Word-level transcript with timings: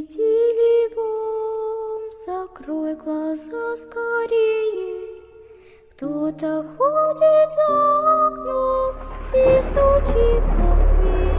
Тили-тили 0.00 0.94
бом, 0.94 2.02
закрой 2.24 2.94
глаза 2.94 3.76
скорее. 3.76 5.20
Кто-то 5.92 6.64
ходит 6.78 7.54
за 7.54 8.26
окном 8.26 8.94
и 9.34 9.60
стучится 9.60 10.56
в 10.56 10.88
двери. 10.88 11.29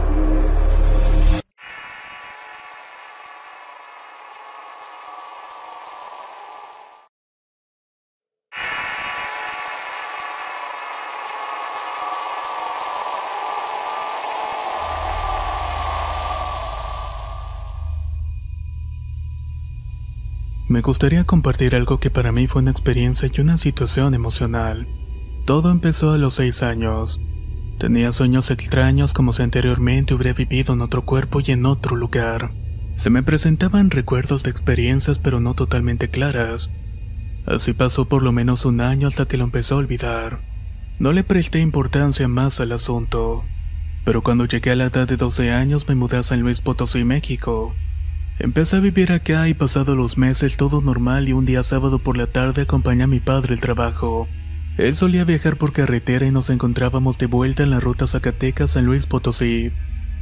Me 20.72 20.80
gustaría 20.80 21.24
compartir 21.24 21.76
algo 21.76 22.00
que 22.00 22.08
para 22.08 22.32
mí 22.32 22.46
fue 22.46 22.62
una 22.62 22.70
experiencia 22.70 23.30
y 23.30 23.40
una 23.42 23.58
situación 23.58 24.14
emocional. 24.14 24.88
Todo 25.44 25.70
empezó 25.70 26.12
a 26.12 26.16
los 26.16 26.32
seis 26.32 26.62
años. 26.62 27.20
Tenía 27.78 28.10
sueños 28.10 28.50
extraños 28.50 29.12
como 29.12 29.34
si 29.34 29.42
anteriormente 29.42 30.14
hubiera 30.14 30.32
vivido 30.32 30.72
en 30.72 30.80
otro 30.80 31.04
cuerpo 31.04 31.40
y 31.40 31.50
en 31.50 31.66
otro 31.66 31.94
lugar. 31.94 32.54
Se 32.94 33.10
me 33.10 33.22
presentaban 33.22 33.90
recuerdos 33.90 34.44
de 34.44 34.50
experiencias 34.50 35.18
pero 35.18 35.40
no 35.40 35.52
totalmente 35.52 36.08
claras. 36.08 36.70
Así 37.44 37.74
pasó 37.74 38.08
por 38.08 38.22
lo 38.22 38.32
menos 38.32 38.64
un 38.64 38.80
año 38.80 39.08
hasta 39.08 39.26
que 39.26 39.36
lo 39.36 39.44
empecé 39.44 39.74
a 39.74 39.76
olvidar. 39.76 40.40
No 40.98 41.12
le 41.12 41.22
presté 41.22 41.60
importancia 41.60 42.28
más 42.28 42.60
al 42.60 42.72
asunto. 42.72 43.44
Pero 44.06 44.22
cuando 44.22 44.46
llegué 44.46 44.70
a 44.70 44.76
la 44.76 44.86
edad 44.86 45.06
de 45.06 45.18
12 45.18 45.52
años 45.52 45.86
me 45.86 45.96
mudé 45.96 46.16
a 46.16 46.22
San 46.22 46.40
Luis 46.40 46.62
Potosí, 46.62 47.04
México. 47.04 47.74
Empecé 48.38 48.76
a 48.76 48.80
vivir 48.80 49.12
acá 49.12 49.48
y 49.48 49.54
pasado 49.54 49.94
los 49.94 50.16
meses 50.16 50.56
todo 50.56 50.80
normal 50.80 51.28
y 51.28 51.32
un 51.32 51.44
día 51.44 51.62
sábado 51.62 51.98
por 51.98 52.16
la 52.16 52.26
tarde 52.26 52.62
acompañé 52.62 53.04
a 53.04 53.06
mi 53.06 53.20
padre 53.20 53.54
al 53.54 53.60
trabajo. 53.60 54.26
Él 54.78 54.96
solía 54.96 55.24
viajar 55.24 55.58
por 55.58 55.72
carretera 55.72 56.26
y 56.26 56.30
nos 56.30 56.48
encontrábamos 56.48 57.18
de 57.18 57.26
vuelta 57.26 57.62
en 57.62 57.70
la 57.70 57.78
ruta 57.78 58.06
Zacatecas-San 58.06 58.86
Luis 58.86 59.06
Potosí. 59.06 59.70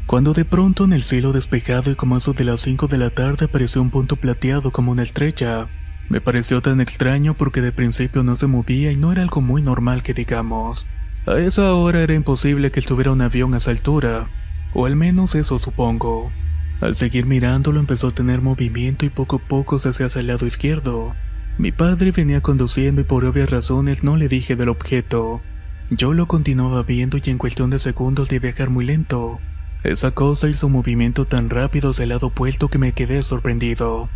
Cuando 0.07 0.33
de 0.33 0.45
pronto 0.45 0.85
en 0.85 0.93
el 0.93 1.05
cielo 1.05 1.33
despejado 1.33 1.93
y 1.93 1.95
como 1.95 2.17
eso 2.17 2.33
de 2.33 2.45
las 2.45 2.63
5 2.63 2.89
de 2.89 2.99
la 2.99 3.11
tarde 3.11 3.45
apareció 3.45 3.81
un 3.81 3.91
punto 3.91 4.17
plateado 4.17 4.73
como 4.73 4.91
una 4.91 5.05
estrella. 5.05 5.69
Me 6.09 6.21
pareció 6.21 6.61
tan 6.61 6.81
extraño 6.81 7.35
porque 7.35 7.61
de 7.61 7.71
principio 7.71 8.25
no 8.25 8.35
se 8.35 8.49
movía 8.49 8.91
y 8.91 8.97
no 8.97 9.13
era 9.13 9.23
algo 9.23 9.41
muy 9.41 9.63
normal 9.63 10.03
que 10.03 10.13
digamos. 10.13 10.85
A 11.27 11.35
esa 11.35 11.73
hora 11.75 12.01
era 12.01 12.15
imposible 12.15 12.73
que 12.73 12.81
estuviera 12.81 13.13
un 13.13 13.23
avión 13.23 13.55
a 13.55 13.59
esa 13.59 13.71
altura, 13.71 14.29
o 14.75 14.87
al 14.87 14.97
menos 14.97 15.37
eso 15.37 15.61
supongo. 15.61 16.33
Al 16.81 16.95
seguir 16.95 17.27
mirándolo 17.27 17.79
empezó 17.79 18.09
a 18.09 18.13
tener 18.13 18.41
movimiento 18.41 19.05
y 19.05 19.11
poco 19.11 19.37
a 19.37 19.39
poco 19.39 19.79
se 19.79 19.91
hacía 19.91 20.07
hacia 20.07 20.21
el 20.21 20.29
lado 20.29 20.47
izquierdo. 20.47 21.15
Mi 21.59 21.73
padre 21.73 22.11
venía 22.11 22.41
conduciendo 22.41 23.03
y 23.03 23.05
por 23.05 23.25
obvias 23.25 23.51
razones 23.51 24.03
no 24.03 24.17
le 24.17 24.29
dije 24.29 24.57
del 24.57 24.71
objeto. 24.71 25.43
Yo 25.91 26.15
lo 26.15 26.27
continuaba 26.27 26.83
viendo 26.83 27.19
y 27.23 27.31
en 27.31 27.37
cuestión 27.37 27.69
de 27.69 27.79
segundos 27.79 28.31
de 28.31 28.39
viajar 28.39 28.71
muy 28.71 28.87
lento. 28.87 29.41
Esa 29.83 30.13
cosa 30.13 30.49
hizo 30.49 30.69
un 30.69 30.75
movimiento 30.75 31.27
tan 31.27 31.51
rápido 31.51 31.91
hacia 31.91 32.05
el 32.05 32.11
lado 32.11 32.29
opuesto 32.29 32.69
que 32.69 32.79
me 32.79 32.93
quedé 32.93 33.23
sorprendido. 33.23 34.09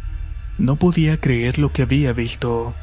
No 0.57 0.77
podía 0.77 1.21
creer 1.21 1.59
lo 1.59 1.73
que 1.73 1.83
había 1.83 2.13
visto. 2.13 2.75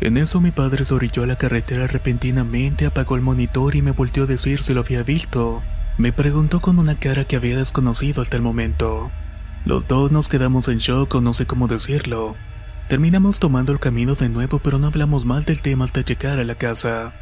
En 0.00 0.16
eso 0.16 0.40
mi 0.40 0.50
padre 0.50 0.86
se 0.86 0.94
orilló 0.94 1.24
a 1.24 1.26
la 1.26 1.36
carretera 1.36 1.86
repentinamente, 1.86 2.86
apagó 2.86 3.16
el 3.16 3.22
monitor 3.22 3.74
y 3.74 3.82
me 3.82 3.90
volteó 3.90 4.24
a 4.24 4.26
decir 4.26 4.62
si 4.62 4.72
lo 4.72 4.80
había 4.80 5.02
visto. 5.02 5.62
Me 6.00 6.14
preguntó 6.14 6.62
con 6.62 6.78
una 6.78 6.98
cara 6.98 7.24
que 7.24 7.36
había 7.36 7.58
desconocido 7.58 8.22
hasta 8.22 8.34
el 8.34 8.42
momento. 8.42 9.10
Los 9.66 9.86
dos 9.86 10.10
nos 10.10 10.30
quedamos 10.30 10.66
en 10.68 10.78
shock 10.78 11.14
o 11.16 11.20
no 11.20 11.34
sé 11.34 11.44
cómo 11.44 11.68
decirlo. 11.68 12.36
Terminamos 12.88 13.38
tomando 13.38 13.70
el 13.72 13.80
camino 13.80 14.14
de 14.14 14.30
nuevo 14.30 14.60
pero 14.60 14.78
no 14.78 14.86
hablamos 14.86 15.26
mal 15.26 15.44
del 15.44 15.60
tema 15.60 15.84
hasta 15.84 16.00
llegar 16.00 16.38
a 16.38 16.44
la 16.44 16.54
casa. 16.54 17.12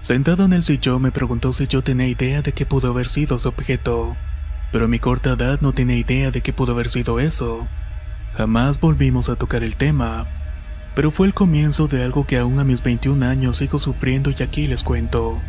Sentado 0.00 0.44
en 0.44 0.54
el 0.54 0.64
sillón 0.64 1.02
me 1.02 1.12
preguntó 1.12 1.52
si 1.52 1.68
yo 1.68 1.84
tenía 1.84 2.08
idea 2.08 2.42
de 2.42 2.50
qué 2.50 2.66
pudo 2.66 2.90
haber 2.90 3.08
sido 3.08 3.38
su 3.38 3.48
objeto. 3.48 4.16
Pero 4.72 4.86
a 4.86 4.88
mi 4.88 4.98
corta 4.98 5.34
edad 5.34 5.60
no 5.60 5.72
tenía 5.72 5.96
idea 5.96 6.32
de 6.32 6.40
qué 6.40 6.52
pudo 6.52 6.72
haber 6.72 6.88
sido 6.88 7.20
eso. 7.20 7.68
Jamás 8.36 8.80
volvimos 8.80 9.28
a 9.28 9.36
tocar 9.36 9.62
el 9.62 9.76
tema. 9.76 10.26
Pero 10.96 11.12
fue 11.12 11.28
el 11.28 11.32
comienzo 11.32 11.86
de 11.86 12.02
algo 12.02 12.26
que 12.26 12.38
aún 12.38 12.58
a 12.58 12.64
mis 12.64 12.82
21 12.82 13.24
años 13.24 13.58
sigo 13.58 13.78
sufriendo 13.78 14.32
y 14.36 14.42
aquí 14.42 14.66
les 14.66 14.82
cuento. 14.82 15.40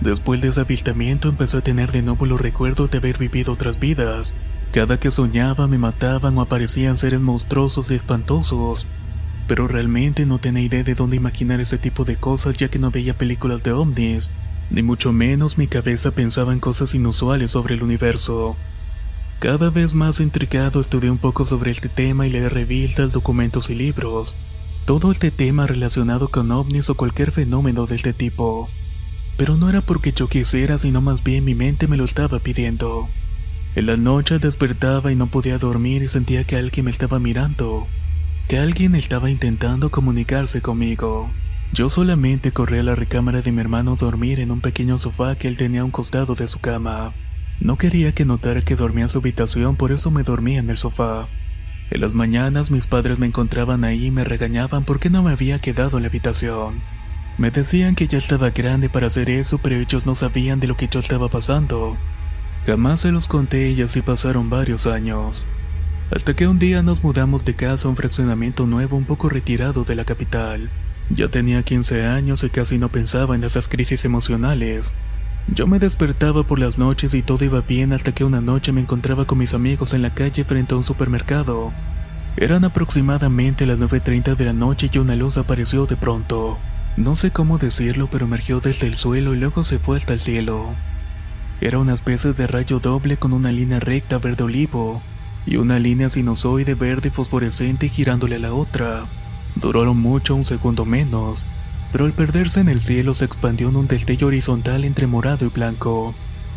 Después 0.00 0.40
de 0.40 0.48
ese 0.48 0.60
avistamiento 0.60 1.28
empecé 1.28 1.56
a 1.56 1.62
tener 1.62 1.90
de 1.90 2.02
nuevo 2.02 2.24
los 2.24 2.40
recuerdos 2.40 2.90
de 2.90 2.98
haber 2.98 3.18
vivido 3.18 3.52
otras 3.52 3.80
vidas. 3.80 4.32
Cada 4.72 5.00
que 5.00 5.10
soñaba 5.10 5.66
me 5.66 5.78
mataban 5.78 6.38
o 6.38 6.40
aparecían 6.40 6.96
seres 6.96 7.20
monstruosos 7.20 7.90
y 7.90 7.94
espantosos. 7.94 8.86
Pero 9.48 9.66
realmente 9.66 10.24
no 10.26 10.38
tenía 10.38 10.62
idea 10.62 10.84
de 10.84 10.94
dónde 10.94 11.16
imaginar 11.16 11.60
ese 11.60 11.78
tipo 11.78 12.04
de 12.04 12.16
cosas 12.16 12.56
ya 12.56 12.68
que 12.68 12.78
no 12.78 12.90
veía 12.90 13.18
películas 13.18 13.62
de 13.62 13.72
ovnis. 13.72 14.30
Ni 14.70 14.82
mucho 14.82 15.12
menos 15.12 15.58
mi 15.58 15.66
cabeza 15.66 16.12
pensaba 16.12 16.52
en 16.52 16.60
cosas 16.60 16.94
inusuales 16.94 17.50
sobre 17.50 17.74
el 17.74 17.82
universo. 17.82 18.56
Cada 19.40 19.70
vez 19.70 19.94
más 19.94 20.20
intrigado 20.20 20.80
estudié 20.80 21.10
un 21.10 21.18
poco 21.18 21.44
sobre 21.44 21.70
este 21.70 21.88
tema 21.88 22.26
y 22.26 22.30
leí 22.30 22.46
revistas, 22.46 23.10
documentos 23.10 23.70
y 23.70 23.74
libros. 23.74 24.36
Todo 24.84 25.10
este 25.10 25.30
tema 25.30 25.66
relacionado 25.66 26.28
con 26.28 26.50
ovnis 26.52 26.90
o 26.90 26.96
cualquier 26.96 27.32
fenómeno 27.32 27.86
de 27.86 27.96
este 27.96 28.12
tipo. 28.12 28.68
Pero 29.38 29.56
no 29.56 29.70
era 29.70 29.80
porque 29.82 30.12
yo 30.12 30.28
quisiera, 30.28 30.80
sino 30.80 31.00
más 31.00 31.22
bien 31.22 31.44
mi 31.44 31.54
mente 31.54 31.86
me 31.86 31.96
lo 31.96 32.04
estaba 32.04 32.40
pidiendo. 32.40 33.08
En 33.76 33.86
la 33.86 33.96
noche 33.96 34.40
despertaba 34.40 35.12
y 35.12 35.16
no 35.16 35.30
podía 35.30 35.58
dormir 35.58 36.02
y 36.02 36.08
sentía 36.08 36.42
que 36.42 36.56
alguien 36.56 36.86
me 36.86 36.90
estaba 36.90 37.20
mirando, 37.20 37.86
que 38.48 38.58
alguien 38.58 38.96
estaba 38.96 39.30
intentando 39.30 39.90
comunicarse 39.90 40.60
conmigo. 40.60 41.30
Yo 41.72 41.88
solamente 41.88 42.50
corrí 42.50 42.78
a 42.78 42.82
la 42.82 42.96
recámara 42.96 43.40
de 43.40 43.52
mi 43.52 43.60
hermano 43.60 43.92
a 43.92 43.96
dormir 43.96 44.40
en 44.40 44.50
un 44.50 44.60
pequeño 44.60 44.98
sofá 44.98 45.36
que 45.36 45.46
él 45.46 45.56
tenía 45.56 45.82
a 45.82 45.84
un 45.84 45.92
costado 45.92 46.34
de 46.34 46.48
su 46.48 46.58
cama. 46.58 47.14
No 47.60 47.78
quería 47.78 48.12
que 48.12 48.24
notara 48.24 48.62
que 48.62 48.74
dormía 48.74 49.04
en 49.04 49.10
su 49.10 49.18
habitación, 49.18 49.76
por 49.76 49.92
eso 49.92 50.10
me 50.10 50.24
dormía 50.24 50.58
en 50.58 50.68
el 50.68 50.78
sofá. 50.78 51.28
En 51.90 52.00
las 52.00 52.16
mañanas 52.16 52.72
mis 52.72 52.88
padres 52.88 53.20
me 53.20 53.26
encontraban 53.26 53.84
ahí 53.84 54.06
y 54.06 54.10
me 54.10 54.24
regañaban 54.24 54.84
porque 54.84 55.10
no 55.10 55.22
me 55.22 55.30
había 55.30 55.60
quedado 55.60 55.98
en 55.98 56.02
la 56.02 56.08
habitación. 56.08 56.97
Me 57.38 57.52
decían 57.52 57.94
que 57.94 58.08
ya 58.08 58.18
estaba 58.18 58.50
grande 58.50 58.88
para 58.88 59.06
hacer 59.06 59.30
eso, 59.30 59.58
pero 59.58 59.76
ellos 59.76 60.06
no 60.06 60.16
sabían 60.16 60.58
de 60.58 60.66
lo 60.66 60.76
que 60.76 60.88
yo 60.88 60.98
estaba 60.98 61.28
pasando. 61.28 61.96
Jamás 62.66 63.02
se 63.02 63.12
los 63.12 63.28
conté 63.28 63.70
y 63.70 63.80
así 63.80 64.02
pasaron 64.02 64.50
varios 64.50 64.88
años. 64.88 65.46
Hasta 66.10 66.34
que 66.34 66.48
un 66.48 66.58
día 66.58 66.82
nos 66.82 67.04
mudamos 67.04 67.44
de 67.44 67.54
casa 67.54 67.86
a 67.86 67.90
un 67.90 67.96
fraccionamiento 67.96 68.66
nuevo 68.66 68.96
un 68.96 69.04
poco 69.04 69.28
retirado 69.28 69.84
de 69.84 69.94
la 69.94 70.04
capital. 70.04 70.68
Ya 71.10 71.28
tenía 71.28 71.62
15 71.62 72.06
años 72.06 72.42
y 72.42 72.50
casi 72.50 72.76
no 72.76 72.88
pensaba 72.88 73.36
en 73.36 73.44
esas 73.44 73.68
crisis 73.68 74.04
emocionales. 74.04 74.92
Yo 75.54 75.68
me 75.68 75.78
despertaba 75.78 76.42
por 76.42 76.58
las 76.58 76.76
noches 76.76 77.14
y 77.14 77.22
todo 77.22 77.44
iba 77.44 77.60
bien 77.60 77.92
hasta 77.92 78.12
que 78.12 78.24
una 78.24 78.40
noche 78.40 78.72
me 78.72 78.80
encontraba 78.80 79.26
con 79.26 79.38
mis 79.38 79.54
amigos 79.54 79.94
en 79.94 80.02
la 80.02 80.12
calle 80.12 80.44
frente 80.44 80.74
a 80.74 80.78
un 80.78 80.84
supermercado. 80.84 81.72
Eran 82.36 82.64
aproximadamente 82.64 83.64
las 83.64 83.78
9.30 83.78 84.34
de 84.34 84.44
la 84.44 84.52
noche 84.52 84.90
y 84.92 84.98
una 84.98 85.14
luz 85.14 85.38
apareció 85.38 85.86
de 85.86 85.96
pronto. 85.96 86.58
No 86.96 87.16
sé 87.16 87.30
cómo 87.30 87.58
decirlo, 87.58 88.08
pero 88.10 88.24
emergió 88.24 88.60
desde 88.60 88.86
el 88.86 88.96
suelo 88.96 89.34
y 89.34 89.38
luego 89.38 89.64
se 89.64 89.78
fue 89.78 89.96
hasta 89.96 90.12
el 90.12 90.20
cielo. 90.20 90.74
Era 91.60 91.78
una 91.78 91.94
especie 91.94 92.32
de 92.32 92.46
rayo 92.46 92.80
doble 92.80 93.16
con 93.16 93.32
una 93.32 93.52
línea 93.52 93.80
recta 93.80 94.18
verde 94.18 94.44
olivo 94.44 95.02
y 95.46 95.56
una 95.56 95.78
línea 95.78 96.10
sinusoide 96.10 96.74
verde 96.74 97.10
fosforescente 97.10 97.88
girándole 97.88 98.36
a 98.36 98.40
la 98.40 98.54
otra. 98.54 99.06
Duró 99.56 99.92
mucho, 99.94 100.34
un 100.34 100.44
segundo 100.44 100.84
menos, 100.84 101.44
pero 101.90 102.04
al 102.04 102.12
perderse 102.12 102.60
en 102.60 102.68
el 102.68 102.80
cielo 102.80 103.14
se 103.14 103.24
expandió 103.24 103.68
en 103.68 103.76
un 103.76 103.88
destello 103.88 104.28
horizontal 104.28 104.84
entre 104.84 105.06
morado 105.06 105.46
y 105.46 105.48
blanco. 105.48 106.14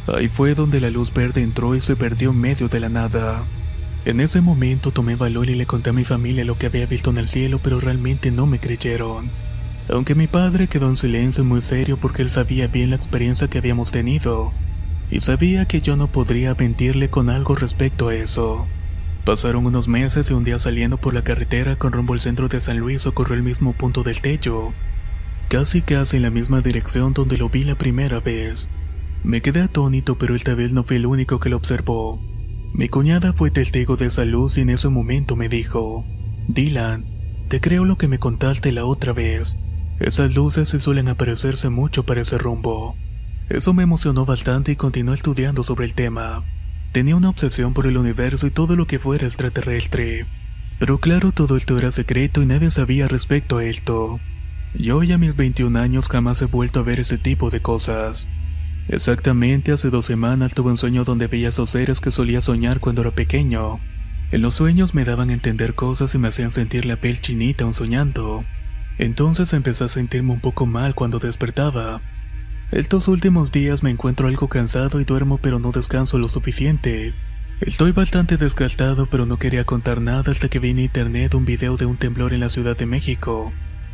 Ahí 0.07 0.27
fue 0.27 0.55
donde 0.55 0.81
la 0.81 0.89
luz 0.89 1.13
verde 1.13 1.41
entró 1.41 1.75
y 1.75 1.81
se 1.81 1.95
perdió 1.95 2.31
en 2.31 2.39
medio 2.39 2.67
de 2.67 2.79
la 2.79 2.89
nada. 2.89 3.45
En 4.03 4.19
ese 4.19 4.41
momento 4.41 4.91
tomé 4.91 5.15
valor 5.15 5.49
y 5.49 5.55
le 5.55 5.65
conté 5.65 5.91
a 5.91 5.93
mi 5.93 6.05
familia 6.05 6.43
lo 6.43 6.57
que 6.57 6.65
había 6.65 6.85
visto 6.85 7.11
en 7.11 7.17
el 7.17 7.27
cielo, 7.27 7.59
pero 7.63 7.79
realmente 7.79 8.31
no 8.31 8.45
me 8.45 8.59
creyeron. 8.59 9.29
Aunque 9.91 10.15
mi 10.15 10.27
padre 10.27 10.69
quedó 10.69 10.87
en 10.87 10.95
silencio 10.95 11.43
muy 11.43 11.61
serio 11.61 11.99
porque 11.99 12.21
él 12.21 12.31
sabía 12.31 12.67
bien 12.67 12.91
la 12.91 12.95
experiencia 12.95 13.49
que 13.49 13.57
habíamos 13.57 13.91
tenido. 13.91 14.53
y 15.13 15.19
sabía 15.19 15.65
que 15.65 15.81
yo 15.81 15.97
no 15.97 16.09
podría 16.09 16.55
mentirle 16.55 17.09
con 17.09 17.29
algo 17.29 17.53
respecto 17.53 18.07
a 18.07 18.15
eso. 18.15 18.65
Pasaron 19.25 19.65
unos 19.65 19.89
meses 19.89 20.31
y 20.31 20.33
un 20.33 20.45
día 20.45 20.57
saliendo 20.57 20.97
por 20.97 21.13
la 21.13 21.21
carretera 21.21 21.75
con 21.75 21.91
rumbo 21.91 22.13
al 22.13 22.21
centro 22.21 22.47
de 22.47 22.61
San 22.61 22.77
Luis 22.77 23.05
ocurrió 23.05 23.35
el 23.35 23.43
mismo 23.43 23.73
punto 23.73 24.03
del 24.03 24.21
tello, 24.21 24.73
casi 25.49 25.81
casi 25.81 26.15
en 26.15 26.23
la 26.23 26.31
misma 26.31 26.61
dirección 26.61 27.13
donde 27.13 27.37
lo 27.37 27.49
vi 27.49 27.65
la 27.65 27.75
primera 27.75 28.21
vez. 28.21 28.69
Me 29.21 29.41
quedé 29.41 29.61
atónito, 29.63 30.17
pero 30.17 30.33
esta 30.33 30.55
vez 30.55 30.71
no 30.71 30.83
fui 30.83 30.95
el 30.95 31.05
único 31.05 31.41
que 31.41 31.49
lo 31.49 31.57
observó. 31.57 32.21
Mi 32.73 32.87
cuñada 32.87 33.33
fue 33.33 33.51
testigo 33.51 33.97
de 33.97 34.05
esa 34.05 34.23
luz 34.23 34.57
y 34.57 34.61
en 34.61 34.69
ese 34.69 34.87
momento 34.87 35.35
me 35.35 35.49
dijo, 35.49 36.05
Dylan, 36.47 37.05
te 37.49 37.59
creo 37.59 37.83
lo 37.83 37.97
que 37.97 38.07
me 38.07 38.17
contaste 38.17 38.71
la 38.71 38.85
otra 38.85 39.11
vez. 39.11 39.57
Esas 40.01 40.33
luces 40.33 40.67
se 40.67 40.79
suelen 40.79 41.09
aparecerse 41.09 41.69
mucho 41.69 42.07
para 42.07 42.21
ese 42.21 42.39
rumbo. 42.39 42.97
Eso 43.49 43.71
me 43.75 43.83
emocionó 43.83 44.25
bastante 44.25 44.71
y 44.71 44.75
continué 44.75 45.13
estudiando 45.13 45.63
sobre 45.63 45.85
el 45.85 45.93
tema. 45.93 46.43
Tenía 46.91 47.15
una 47.15 47.29
obsesión 47.29 47.75
por 47.75 47.85
el 47.85 47.97
universo 47.97 48.47
y 48.47 48.51
todo 48.51 48.75
lo 48.75 48.87
que 48.87 48.97
fuera 48.97 49.27
extraterrestre. 49.27 50.25
Pero 50.79 50.99
claro, 50.99 51.31
todo 51.31 51.55
esto 51.55 51.77
era 51.77 51.91
secreto 51.91 52.41
y 52.41 52.47
nadie 52.47 52.71
sabía 52.71 53.07
respecto 53.07 53.59
a 53.59 53.63
esto. 53.63 54.19
Yo 54.73 55.03
ya 55.03 55.15
a 55.15 55.19
mis 55.19 55.35
21 55.35 55.77
años 55.77 56.09
jamás 56.09 56.41
he 56.41 56.45
vuelto 56.45 56.79
a 56.79 56.83
ver 56.83 56.99
ese 56.99 57.19
tipo 57.19 57.51
de 57.51 57.61
cosas. 57.61 58.27
Exactamente 58.87 59.71
hace 59.71 59.91
dos 59.91 60.07
semanas 60.07 60.55
tuve 60.55 60.71
un 60.71 60.77
sueño 60.77 61.03
donde 61.03 61.27
veía 61.27 61.49
esos 61.49 61.69
seres 61.69 62.01
que 62.01 62.09
solía 62.09 62.41
soñar 62.41 62.79
cuando 62.79 63.03
era 63.03 63.11
pequeño. 63.11 63.79
En 64.31 64.41
los 64.41 64.55
sueños 64.55 64.95
me 64.95 65.05
daban 65.05 65.29
a 65.29 65.33
entender 65.33 65.75
cosas 65.75 66.15
y 66.15 66.17
me 66.17 66.29
hacían 66.29 66.49
sentir 66.49 66.87
la 66.87 66.99
piel 66.99 67.21
chinita 67.21 67.65
aún 67.65 67.75
soñando. 67.75 68.43
Entonces 69.01 69.51
empecé 69.53 69.85
a 69.85 69.89
sentirme 69.89 70.31
un 70.31 70.41
poco 70.41 70.67
mal 70.67 70.93
cuando 70.93 71.17
despertaba. 71.17 72.03
Estos 72.69 73.07
últimos 73.07 73.51
días 73.51 73.81
me 73.81 73.89
encuentro 73.89 74.27
algo 74.27 74.47
cansado 74.47 75.01
y 75.01 75.05
duermo 75.05 75.39
pero 75.39 75.57
no 75.57 75.71
descanso 75.71 76.19
lo 76.19 76.29
suficiente. 76.29 77.15
Estoy 77.61 77.93
bastante 77.93 78.37
desgastado 78.37 79.07
pero 79.09 79.25
no 79.25 79.37
quería 79.37 79.63
contar 79.63 80.01
nada 80.01 80.31
hasta 80.31 80.49
que 80.49 80.59
vi 80.59 80.69
en 80.69 80.77
internet 80.77 81.33
un 81.33 81.45
video 81.45 81.77
de 81.77 81.87
un 81.87 81.97
temblor 81.97 82.31
en 82.31 82.41
la 82.41 82.49
Ciudad 82.49 82.77
de 82.77 82.85
México. 82.85 83.51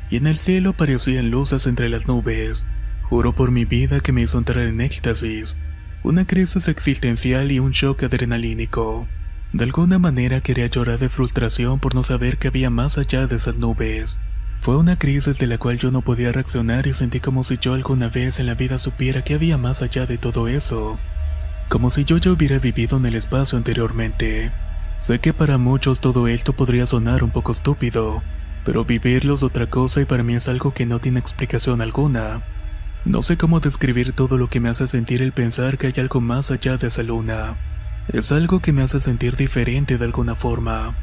Y 0.09 0.17
en 0.17 0.27
el 0.27 0.37
cielo 0.37 0.71
aparecían 0.71 1.31
luces 1.31 1.67
entre 1.67 1.87
las 1.87 2.05
nubes. 2.05 2.67
Juro 3.03 3.33
por 3.33 3.51
mi 3.51 3.63
vida 3.63 4.01
que 4.01 4.11
me 4.11 4.23
hizo 4.23 4.37
entrar 4.37 4.67
en 4.67 4.81
éxtasis, 4.81 5.57
una 6.03 6.27
crisis 6.27 6.67
existencial 6.67 7.53
y 7.53 7.59
un 7.59 7.71
shock 7.71 8.03
adrenalínico. 8.03 9.07
De 9.53 9.63
alguna 9.63 9.99
manera 9.99 10.41
quería 10.41 10.67
llorar 10.67 10.99
de 10.99 11.07
frustración 11.07 11.79
por 11.79 11.95
no 11.95 12.03
saber 12.03 12.37
que 12.37 12.49
había 12.49 12.69
más 12.69 12.97
allá 12.97 13.25
de 13.25 13.37
esas 13.37 13.55
nubes. 13.55 14.19
Fue 14.59 14.77
una 14.77 14.97
crisis 14.97 15.37
de 15.37 15.47
la 15.47 15.57
cual 15.57 15.77
yo 15.77 15.91
no 15.91 16.01
podía 16.01 16.31
reaccionar 16.31 16.87
y 16.87 16.93
sentí 16.93 17.19
como 17.19 17.43
si 17.43 17.57
yo 17.57 17.73
alguna 17.73 18.09
vez 18.09 18.39
en 18.39 18.47
la 18.47 18.55
vida 18.55 18.79
supiera 18.79 19.23
que 19.23 19.35
había 19.35 19.57
más 19.57 19.81
allá 19.81 20.05
de 20.05 20.17
todo 20.17 20.47
eso. 20.47 20.99
Como 21.69 21.89
si 21.89 22.05
yo 22.05 22.17
ya 22.17 22.31
hubiera 22.31 22.59
vivido 22.59 22.97
en 22.97 23.05
el 23.05 23.15
espacio 23.15 23.57
anteriormente. 23.57 24.51
Sé 24.99 25.19
que 25.19 25.33
para 25.33 25.57
muchos 25.57 25.99
todo 26.01 26.27
esto 26.27 26.53
podría 26.53 26.87
sonar 26.87 27.23
un 27.23 27.29
poco 27.29 27.51
estúpido, 27.51 28.23
pero 28.65 28.83
vivirlo 28.83 29.35
es 29.35 29.43
otra 29.43 29.67
cosa 29.67 30.01
y 30.01 30.05
para 30.05 30.23
mí 30.23 30.35
es 30.35 30.47
algo 30.47 30.73
que 30.73 30.85
no 30.85 30.99
tiene 30.99 31.19
explicación 31.19 31.81
alguna. 31.81 32.41
No 33.05 33.21
sé 33.21 33.37
cómo 33.37 33.59
describir 33.59 34.11
todo 34.11 34.37
lo 34.37 34.49
que 34.49 34.59
me 34.59 34.69
hace 34.69 34.87
sentir 34.87 35.21
el 35.21 35.31
pensar 35.31 35.77
que 35.77 35.87
hay 35.87 35.93
algo 35.97 36.19
más 36.19 36.51
allá 36.51 36.77
de 36.77 36.87
esa 36.87 37.03
luna. 37.03 37.55
Es 38.11 38.31
algo 38.31 38.59
que 38.59 38.73
me 38.73 38.81
hace 38.81 38.99
sentir 38.99 39.35
diferente 39.35 39.97
de 39.97 40.05
alguna 40.05 40.35
forma. 40.35 40.95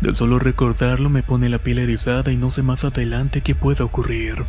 De 0.00 0.14
solo 0.14 0.38
recordarlo 0.38 1.08
me 1.08 1.22
pone 1.22 1.48
la 1.48 1.58
piel 1.58 1.78
erizada 1.78 2.30
y 2.32 2.36
no 2.36 2.50
sé 2.50 2.62
más 2.62 2.84
adelante 2.84 3.40
qué 3.40 3.54
pueda 3.54 3.84
ocurrir. 3.84 4.44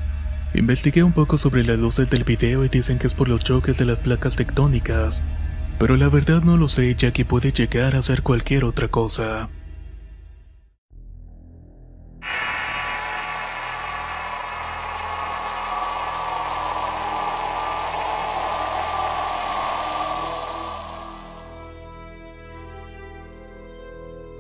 Investigué 0.54 1.04
un 1.04 1.14
poco 1.14 1.38
sobre 1.38 1.64
las 1.64 1.78
luces 1.78 2.10
del 2.10 2.24
video 2.24 2.64
y 2.64 2.70
dicen 2.70 2.98
que 2.98 3.08
es 3.08 3.14
por 3.14 3.28
los 3.28 3.44
choques 3.44 3.78
de 3.78 3.86
las 3.86 4.00
placas 4.00 4.36
tectónicas, 4.36 5.22
pero 5.80 5.98
la 5.98 6.10
verdad 6.10 6.42
no 6.44 6.58
lo 6.58 6.70
sé 6.70 6.96
ya 6.96 7.12
que 7.12 7.26
puede 7.26 7.52
llegar 7.52 7.96
a 7.96 8.02
ser 8.02 8.22
cualquier 8.22 8.64
otra 8.64 8.88
cosa. 8.88 9.50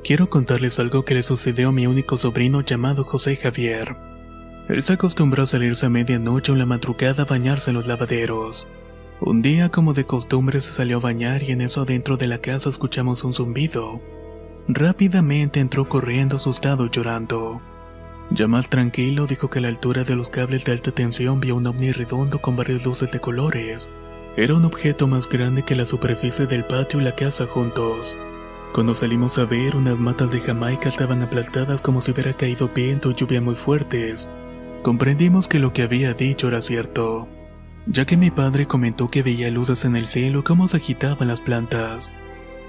Quiero 0.06 0.30
contarles 0.30 0.78
algo 0.78 1.04
que 1.04 1.16
le 1.16 1.24
sucedió 1.24 1.69
a 1.69 1.72
mi 1.72 1.88
único 1.88 2.16
sobrino 2.16 2.62
llamado 2.62 3.06
José 3.06 3.38
Javier. 3.38 3.98
Él 4.69 4.84
se 4.84 4.94
acostumbró 4.94 5.42
a 5.42 5.48
salirse 5.48 5.88
a 5.88 5.90
medianoche 5.90 6.52
o 6.52 6.54
en 6.54 6.60
la 6.60 6.68
madrugada 6.68 7.24
a 7.24 7.25
bañarse 7.25 7.72
en 7.72 7.78
los 7.78 7.88
lavaderos. 7.88 8.68
Un 9.19 9.42
día, 9.42 9.69
como 9.69 9.96
de 9.96 10.06
costumbre, 10.06 10.62
se 10.62 10.74
salió 10.74 10.98
a 10.98 11.00
bañar 11.00 11.42
y 11.42 11.54
en 11.54 11.62
eso 11.62 11.81
adentro 11.81 12.18
de 12.18 12.28
la 12.28 12.38
casa 12.38 12.69
escuchamos 12.69 13.24
un 13.24 13.34
zumbido. 13.34 14.00
Rápidamente 14.68 15.60
entró 15.60 15.90
corriendo 15.90 16.36
asustado 16.36 16.86
llorando. 16.86 17.63
Ya 18.30 18.48
más 18.48 18.69
tranquilo 18.69 19.25
dijo 19.25 19.50
que 19.50 19.57
a 19.57 19.63
la 19.63 19.69
altura 19.69 20.04
de 20.04 20.16
los 20.16 20.30
cables 20.30 20.66
de 20.66 20.74
alta 20.74 20.92
tensión 20.92 21.40
vio 21.40 21.56
un 21.56 21.66
ovni 21.66 21.92
redondo 21.92 22.40
con 22.40 22.56
varias 22.56 22.86
luces 22.86 23.12
de 23.12 23.19
colores. 23.19 23.90
Era 24.38 24.54
un 24.54 24.66
objeto 24.66 25.07
más 25.07 25.28
grande 25.28 25.63
que 25.63 25.75
la 25.75 25.86
superficie 25.86 26.46
del 26.46 26.63
patio 26.63 27.02
y 27.02 27.04
la 27.04 27.16
casa 27.16 27.48
juntos. 27.48 28.16
Cuando 28.75 28.94
salimos 28.94 29.38
a 29.38 29.45
ver, 29.45 29.77
unas 29.77 30.01
matas 30.01 30.30
de 30.31 30.42
Jamaica 30.42 30.89
estaban 30.89 31.22
aplastadas 31.22 31.81
como 31.81 32.01
si 32.01 32.12
hubiera 32.12 32.33
caído 32.33 32.68
viento 32.75 33.12
y 33.12 33.13
lluvia 33.13 33.39
muy 33.39 33.56
fuertes. 33.56 34.30
Comprendimos 34.83 35.48
que 35.48 35.60
lo 35.60 35.72
que 35.72 35.83
había 35.83 36.13
dicho 36.13 36.50
era 36.50 36.62
cierto, 36.62 37.30
ya 37.86 38.06
que 38.06 38.18
mi 38.18 38.31
padre 38.31 38.66
comentó 38.66 39.10
que 39.10 39.24
veía 39.24 39.50
luces 39.50 39.86
en 39.86 39.95
el 39.95 40.07
cielo 40.07 40.44
como 40.44 40.68
se 40.68 40.75
agitaban 40.75 41.30
las 41.30 41.39
plantas. 41.39 42.12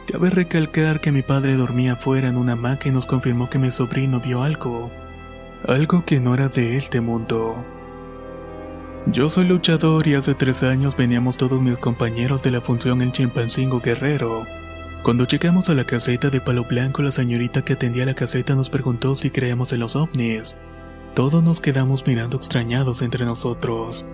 Cabe 0.06 0.30
recalcar 0.30 1.00
que 1.00 1.10
mi 1.10 1.22
padre 1.22 1.56
dormía 1.56 1.94
afuera 1.94 2.28
en 2.28 2.36
una 2.36 2.52
hamaca 2.52 2.88
y 2.88 2.92
nos 2.92 3.06
confirmó 3.06 3.50
que 3.50 3.58
mi 3.58 3.72
sobrino 3.72 4.20
vio 4.20 4.44
algo, 4.44 4.92
algo 5.66 6.04
que 6.04 6.20
no 6.20 6.34
era 6.34 6.48
de 6.48 6.76
este 6.76 7.00
mundo. 7.00 7.64
Yo 9.06 9.28
soy 9.28 9.46
luchador 9.46 10.06
y 10.06 10.14
hace 10.14 10.36
tres 10.36 10.62
años 10.62 10.96
veníamos 10.96 11.36
todos 11.36 11.62
mis 11.62 11.80
compañeros 11.80 12.44
de 12.44 12.52
la 12.52 12.60
función 12.60 13.02
en 13.02 13.10
Chimpancingo 13.10 13.80
Guerrero. 13.80 14.46
Cuando 15.06 15.24
llegamos 15.24 15.68
a 15.68 15.76
la 15.76 15.84
caseta 15.84 16.30
de 16.30 16.40
Palo 16.40 16.64
Blanco, 16.64 17.00
la 17.00 17.12
señorita 17.12 17.62
que 17.62 17.74
atendía 17.74 18.04
la 18.04 18.14
caseta 18.14 18.56
nos 18.56 18.70
preguntó 18.70 19.14
si 19.14 19.30
creíamos 19.30 19.72
en 19.72 19.78
los 19.78 19.94
ovnis. 19.94 20.56
Todos 21.14 21.44
nos 21.44 21.60
quedamos 21.60 22.04
mirando 22.08 22.38
extrañados 22.38 23.02
entre 23.02 23.24
nosotros. 23.24 24.04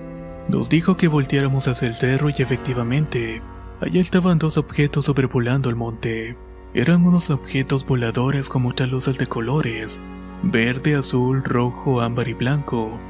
Nos 0.50 0.68
dijo 0.68 0.98
que 0.98 1.08
volteáramos 1.08 1.66
hacia 1.66 1.88
el 1.88 1.94
cerro 1.94 2.28
y 2.28 2.34
efectivamente, 2.36 3.40
allá 3.80 4.02
estaban 4.02 4.38
dos 4.38 4.58
objetos 4.58 5.06
sobrevolando 5.06 5.70
el 5.70 5.76
monte. 5.76 6.36
Eran 6.74 7.06
unos 7.06 7.30
objetos 7.30 7.86
voladores 7.86 8.50
con 8.50 8.60
muchas 8.60 8.90
luces 8.90 9.16
de 9.16 9.26
colores, 9.26 9.98
verde, 10.42 10.94
azul, 10.94 11.42
rojo, 11.42 12.02
ámbar 12.02 12.28
y 12.28 12.34
blanco. 12.34 13.00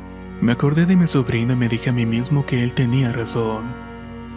Me 0.41 0.53
acordé 0.53 0.87
de 0.87 0.95
mi 0.95 1.09
sobrino 1.09 1.55
y 1.55 1.57
me 1.57 1.69
dije 1.69 1.91
a 1.91 1.93
mí 1.93 2.07
mismo 2.07 2.47
que 2.47 2.63
él 2.63 2.75
tenía 2.75 3.13
razón. 3.13 3.75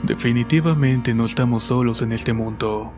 Definitivamente 0.01 1.13
no 1.13 1.27
estamos 1.27 1.61
solos 1.61 2.01
en 2.01 2.11
este 2.11 2.33
mundo. 2.33 2.91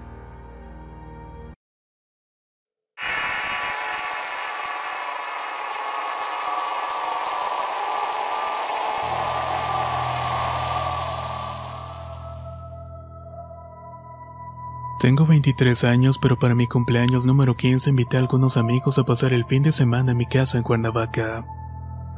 Tengo 14.99 15.27
23 15.27 15.83
años, 15.83 16.17
pero 16.17 16.39
para 16.39 16.55
mi 16.55 16.65
cumpleaños 16.65 17.23
número 17.27 17.55
15 17.55 17.91
invité 17.91 18.17
a 18.17 18.19
algunos 18.19 18.57
amigos 18.57 18.97
a 18.97 19.03
pasar 19.03 19.31
el 19.31 19.45
fin 19.45 19.61
de 19.61 19.71
semana 19.71 20.13
en 20.13 20.17
mi 20.17 20.25
casa 20.25 20.57
en 20.57 20.63
Cuernavaca. 20.63 21.45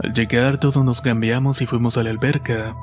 Al 0.02 0.14
llegar 0.14 0.62
todos 0.62 0.86
nos 0.86 1.02
cambiamos 1.02 1.62
y 1.62 1.66
fuimos 1.66 1.98
a 1.98 2.04
la 2.04 2.10
alberca. 2.10 2.78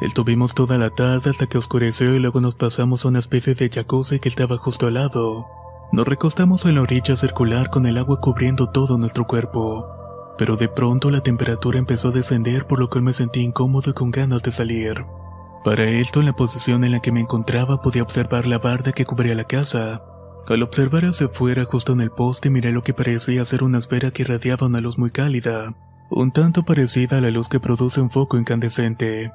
Estuvimos 0.00 0.52
toda 0.52 0.78
la 0.78 0.90
tarde 0.90 1.30
hasta 1.30 1.46
que 1.46 1.58
oscureció 1.58 2.16
y 2.16 2.18
luego 2.18 2.40
nos 2.40 2.56
pasamos 2.56 3.04
a 3.04 3.08
una 3.08 3.20
especie 3.20 3.54
de 3.54 3.70
jacuzzi 3.70 4.18
que 4.18 4.28
estaba 4.28 4.56
justo 4.56 4.88
al 4.88 4.94
lado. 4.94 5.46
Nos 5.92 6.08
recostamos 6.08 6.64
en 6.64 6.74
la 6.74 6.82
orilla 6.82 7.16
circular 7.16 7.70
con 7.70 7.86
el 7.86 7.98
agua 7.98 8.20
cubriendo 8.20 8.70
todo 8.70 8.98
nuestro 8.98 9.28
cuerpo. 9.28 9.86
Pero 10.38 10.56
de 10.56 10.68
pronto 10.68 11.12
la 11.12 11.20
temperatura 11.20 11.78
empezó 11.78 12.08
a 12.08 12.12
descender 12.12 12.66
por 12.66 12.80
lo 12.80 12.90
que 12.90 13.00
me 13.00 13.12
sentí 13.12 13.42
incómodo 13.42 13.90
y 13.90 13.94
con 13.94 14.10
ganas 14.10 14.42
de 14.42 14.50
salir. 14.50 15.06
Para 15.64 15.84
esto, 15.84 16.20
en 16.20 16.26
la 16.26 16.32
posición 16.32 16.84
en 16.84 16.92
la 16.92 17.00
que 17.00 17.12
me 17.12 17.20
encontraba 17.20 17.82
podía 17.82 18.02
observar 18.02 18.46
la 18.46 18.58
barda 18.58 18.92
que 18.92 19.04
cubría 19.04 19.34
la 19.34 19.44
casa. 19.44 20.02
Al 20.48 20.62
observar 20.62 21.04
hacia 21.04 21.26
afuera, 21.26 21.64
justo 21.64 21.92
en 21.92 22.00
el 22.00 22.10
poste, 22.10 22.50
miré 22.50 22.70
lo 22.70 22.82
que 22.82 22.94
parecía 22.94 23.44
ser 23.44 23.64
una 23.64 23.78
esfera 23.78 24.12
que 24.12 24.22
irradiaba 24.22 24.68
una 24.68 24.80
luz 24.80 24.96
muy 24.96 25.10
cálida, 25.10 25.74
un 26.08 26.30
tanto 26.30 26.62
parecida 26.62 27.18
a 27.18 27.20
la 27.20 27.30
luz 27.30 27.48
que 27.48 27.58
produce 27.58 28.00
un 28.00 28.10
foco 28.10 28.38
incandescente. 28.38 29.32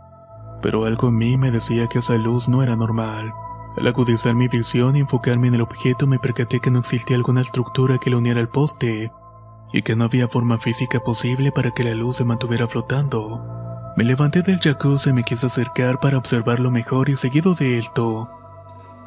Pero 0.61 0.85
algo 0.85 1.09
en 1.09 1.17
mí 1.17 1.37
me 1.37 1.51
decía 1.51 1.87
que 1.87 1.99
esa 1.99 2.15
luz 2.15 2.47
no 2.47 2.63
era 2.63 2.77
normal. 2.77 3.33
Al 3.77 3.87
agudizar 3.87 4.35
mi 4.35 4.47
visión 4.47 4.95
y 4.95 4.99
enfocarme 4.99 5.47
en 5.47 5.55
el 5.55 5.61
objeto, 5.61 6.07
me 6.07 6.19
percaté 6.19 6.59
que 6.59 6.71
no 6.71 6.79
existía 6.79 7.17
alguna 7.17 7.41
estructura 7.41 7.97
que 7.97 8.09
lo 8.09 8.19
uniera 8.19 8.39
al 8.39 8.49
poste, 8.49 9.11
y 9.73 9.81
que 9.81 9.95
no 9.95 10.05
había 10.05 10.27
forma 10.27 10.57
física 10.57 10.99
posible 10.99 11.51
para 11.51 11.71
que 11.71 11.83
la 11.83 11.95
luz 11.95 12.17
se 12.17 12.25
mantuviera 12.25 12.67
flotando. 12.67 13.41
Me 14.01 14.07
levanté 14.07 14.41
del 14.41 14.59
jacuzzi 14.59 15.11
y 15.11 15.13
me 15.13 15.23
quise 15.23 15.45
acercar 15.45 15.99
para 15.99 16.17
observarlo 16.17 16.71
mejor 16.71 17.09
y 17.09 17.17
seguido 17.17 17.53
de 17.53 17.77
esto, 17.77 18.27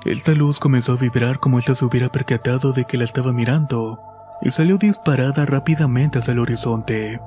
Esta 0.05 0.35
luz 0.35 0.61
comenzó 0.61 0.93
a 0.93 0.97
vibrar 0.97 1.41
como 1.41 1.59
ella 1.59 1.75
se 1.75 1.85
hubiera 1.85 2.13
percatado 2.13 2.73
de 2.73 2.85
que 2.85 2.97
la 2.97 3.03
estaba 3.03 3.33
mirando 3.33 3.99
y 4.41 4.53
salió 4.53 4.79
disparada 4.79 5.47
rápidamente 5.47 6.21
hacia 6.21 6.31
el 6.31 6.39
horizonte. 6.39 7.21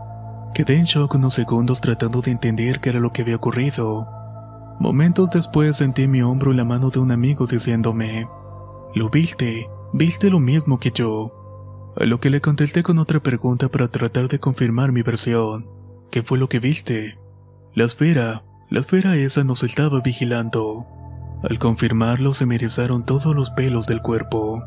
Quedé 0.53 0.75
en 0.75 0.85
shock 0.85 1.15
unos 1.15 1.33
segundos 1.33 1.81
tratando 1.81 2.21
de 2.21 2.31
entender 2.31 2.79
qué 2.79 2.91
era 2.91 3.01
lo 3.01 3.11
que 3.11 3.23
había 3.23 3.35
ocurrido. 3.35 4.07
Momentos 4.79 5.29
después 5.29 5.75
sentí 5.75 6.03
en 6.03 6.11
mi 6.11 6.21
hombro 6.21 6.53
la 6.53 6.63
mano 6.63 6.89
de 6.89 6.99
un 6.99 7.11
amigo 7.11 7.47
diciéndome, 7.47 8.29
¿Lo 8.95 9.09
viste? 9.09 9.69
¿Viste 9.91 10.29
lo 10.29 10.39
mismo 10.39 10.79
que 10.79 10.91
yo? 10.91 11.91
A 11.99 12.05
lo 12.05 12.21
que 12.21 12.29
le 12.29 12.39
contesté 12.39 12.81
con 12.81 12.97
otra 12.97 13.19
pregunta 13.19 13.67
para 13.67 13.89
tratar 13.89 14.29
de 14.29 14.39
confirmar 14.39 14.93
mi 14.93 15.01
versión. 15.01 15.67
¿Qué 16.11 16.23
fue 16.23 16.37
lo 16.37 16.47
que 16.47 16.59
viste? 16.59 17.26
La 17.77 17.83
esfera, 17.83 18.43
la 18.71 18.79
esfera 18.79 19.15
esa 19.15 19.43
nos 19.43 19.61
estaba 19.61 20.01
vigilando. 20.01 20.87
Al 21.43 21.59
confirmarlo 21.59 22.33
se 22.33 22.47
me 22.47 22.55
erizaron 22.55 23.05
todos 23.05 23.35
los 23.35 23.51
pelos 23.51 23.85
del 23.85 24.01
cuerpo. 24.01 24.63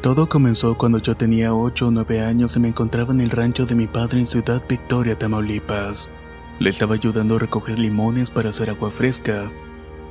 Todo 0.00 0.28
comenzó 0.28 0.78
cuando 0.78 0.98
yo 0.98 1.16
tenía 1.16 1.52
8 1.52 1.88
o 1.88 1.90
9 1.90 2.22
años 2.22 2.54
y 2.54 2.60
me 2.60 2.68
encontraba 2.68 3.12
en 3.12 3.22
el 3.22 3.30
rancho 3.30 3.66
de 3.66 3.74
mi 3.74 3.88
padre 3.88 4.20
en 4.20 4.28
Ciudad 4.28 4.62
Victoria, 4.68 5.18
Tamaulipas. 5.18 6.08
Le 6.60 6.70
estaba 6.70 6.94
ayudando 6.94 7.36
a 7.36 7.38
recoger 7.40 7.78
limones 7.78 8.30
para 8.30 8.50
hacer 8.50 8.70
agua 8.70 8.90
fresca, 8.90 9.50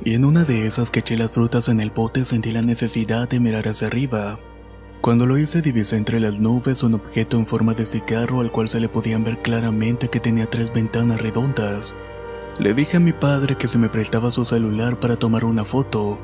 y 0.04 0.14
en 0.14 0.24
una 0.24 0.44
de 0.44 0.66
esas 0.66 0.90
que 0.90 1.00
eché 1.00 1.16
las 1.16 1.32
frutas 1.32 1.68
en 1.68 1.80
el 1.80 1.90
bote 1.90 2.24
sentí 2.24 2.52
la 2.52 2.62
necesidad 2.62 3.28
de 3.28 3.40
mirar 3.40 3.66
hacia 3.68 3.86
arriba. 3.86 4.38
Cuando 5.00 5.26
lo 5.26 5.38
hice 5.38 5.62
divisé 5.62 5.96
entre 5.96 6.20
las 6.20 6.40
nubes 6.40 6.82
un 6.82 6.94
objeto 6.94 7.38
en 7.38 7.46
forma 7.46 7.74
de 7.74 7.86
cigarro 7.86 8.40
al 8.40 8.52
cual 8.52 8.68
se 8.68 8.80
le 8.80 8.88
podían 8.88 9.24
ver 9.24 9.42
claramente 9.42 10.08
que 10.08 10.20
tenía 10.20 10.46
tres 10.46 10.72
ventanas 10.72 11.20
redondas. 11.20 11.94
Le 12.58 12.72
dije 12.74 12.98
a 12.98 13.00
mi 13.00 13.12
padre 13.12 13.56
que 13.56 13.68
se 13.68 13.78
me 13.78 13.88
prestaba 13.88 14.30
su 14.30 14.44
celular 14.44 15.00
para 15.00 15.16
tomar 15.16 15.44
una 15.44 15.64
foto, 15.64 16.18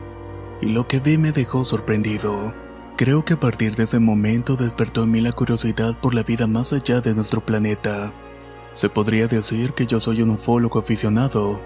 y 0.60 0.66
lo 0.66 0.86
que 0.86 1.00
vi 1.00 1.16
me 1.18 1.32
dejó 1.32 1.64
sorprendido. 1.64 2.54
Creo 2.96 3.24
que 3.24 3.34
a 3.34 3.40
partir 3.40 3.76
de 3.76 3.84
ese 3.84 3.98
momento 3.98 4.56
despertó 4.56 5.04
en 5.04 5.12
mí 5.12 5.20
la 5.22 5.32
curiosidad 5.32 5.98
por 5.98 6.14
la 6.14 6.22
vida 6.22 6.46
más 6.46 6.72
allá 6.74 7.00
de 7.00 7.14
nuestro 7.14 7.40
planeta. 7.44 8.12
Se 8.74 8.88
podría 8.88 9.26
decir 9.26 9.72
que 9.72 9.86
yo 9.86 9.98
soy 10.00 10.22
un 10.22 10.30
ufólogo 10.30 10.78
aficionado. 10.78 11.60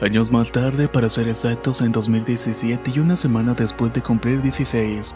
Años 0.00 0.30
más 0.30 0.52
tarde, 0.52 0.88
para 0.88 1.08
ser 1.08 1.28
exactos 1.28 1.80
en 1.80 1.92
2017 1.92 2.92
y 2.94 2.98
una 2.98 3.16
semana 3.16 3.54
después 3.54 3.92
de 3.92 4.02
cumplir 4.02 4.42
16, 4.42 5.14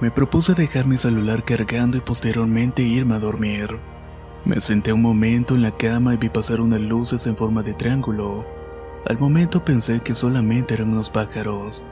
me 0.00 0.10
propuse 0.10 0.54
dejar 0.54 0.86
mi 0.86 0.96
celular 0.96 1.44
cargando 1.44 1.98
y 1.98 2.00
posteriormente 2.00 2.82
irme 2.82 3.16
a 3.16 3.18
dormir. 3.18 3.78
Me 4.44 4.60
senté 4.60 4.92
un 4.92 5.02
momento 5.02 5.54
en 5.54 5.62
la 5.62 5.76
cama 5.76 6.14
y 6.14 6.18
vi 6.18 6.28
pasar 6.28 6.60
unas 6.60 6.80
luces 6.80 7.26
en 7.26 7.36
forma 7.36 7.62
de 7.62 7.74
triángulo. 7.74 8.46
Al 9.06 9.18
momento 9.18 9.64
pensé 9.64 10.00
que 10.00 10.14
solamente 10.14 10.74
eran 10.74 10.92
unos 10.92 11.10
pájaros. 11.10 11.84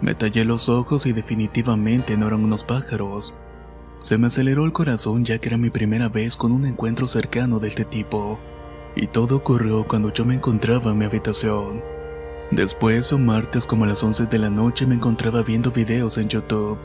Me 0.00 0.14
tallé 0.14 0.44
los 0.44 0.68
ojos 0.68 1.06
y 1.06 1.12
definitivamente 1.12 2.16
no 2.16 2.28
eran 2.28 2.44
unos 2.44 2.64
pájaros. 2.64 3.34
Se 4.00 4.16
me 4.16 4.28
aceleró 4.28 4.64
el 4.64 4.72
corazón 4.72 5.24
ya 5.24 5.38
que 5.38 5.48
era 5.48 5.58
mi 5.58 5.70
primera 5.70 6.08
vez 6.08 6.36
con 6.36 6.52
un 6.52 6.66
encuentro 6.66 7.08
cercano 7.08 7.58
de 7.58 7.68
este 7.68 7.84
tipo. 7.84 8.38
Y 8.94 9.08
todo 9.08 9.36
ocurrió 9.36 9.86
cuando 9.86 10.12
yo 10.12 10.24
me 10.24 10.34
encontraba 10.34 10.92
en 10.92 10.98
mi 10.98 11.04
habitación. 11.04 11.82
Después, 12.50 13.12
un 13.12 13.26
martes 13.26 13.66
como 13.66 13.84
a 13.84 13.88
las 13.88 14.02
11 14.02 14.26
de 14.26 14.38
la 14.38 14.50
noche 14.50 14.86
me 14.86 14.94
encontraba 14.94 15.42
viendo 15.42 15.70
videos 15.70 16.16
en 16.16 16.28
YouTube, 16.28 16.78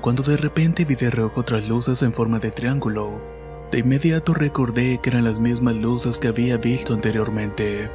cuando 0.00 0.22
de 0.22 0.36
repente 0.36 0.84
vi 0.84 0.94
de 0.94 1.10
rojo 1.10 1.40
otras 1.40 1.66
luces 1.66 2.02
en 2.02 2.12
forma 2.12 2.38
de 2.38 2.50
triángulo. 2.50 3.22
De 3.70 3.78
inmediato 3.78 4.34
recordé 4.34 5.00
que 5.02 5.10
eran 5.10 5.24
las 5.24 5.40
mismas 5.40 5.74
luces 5.76 6.18
que 6.18 6.28
había 6.28 6.58
visto 6.58 6.92
anteriormente. 6.92 7.90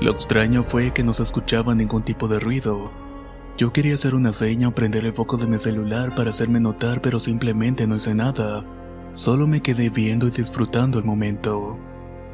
Lo 0.00 0.12
extraño 0.12 0.64
fue 0.64 0.92
que 0.92 1.02
no 1.02 1.12
se 1.12 1.24
escuchaba 1.24 1.74
ningún 1.74 2.02
tipo 2.02 2.26
de 2.26 2.40
ruido, 2.40 2.90
yo 3.56 3.72
quería 3.72 3.94
hacer 3.94 4.14
una 4.14 4.32
seña 4.32 4.68
o 4.68 4.74
prender 4.74 5.06
el 5.06 5.14
foco 5.14 5.38
de 5.38 5.46
mi 5.46 5.58
celular 5.58 6.14
para 6.14 6.30
hacerme 6.30 6.60
notar, 6.60 7.00
pero 7.00 7.18
simplemente 7.18 7.86
no 7.86 7.96
hice 7.96 8.14
nada. 8.14 8.64
Solo 9.14 9.46
me 9.46 9.62
quedé 9.62 9.88
viendo 9.88 10.26
y 10.26 10.30
disfrutando 10.30 10.98
el 10.98 11.04
momento. 11.04 11.78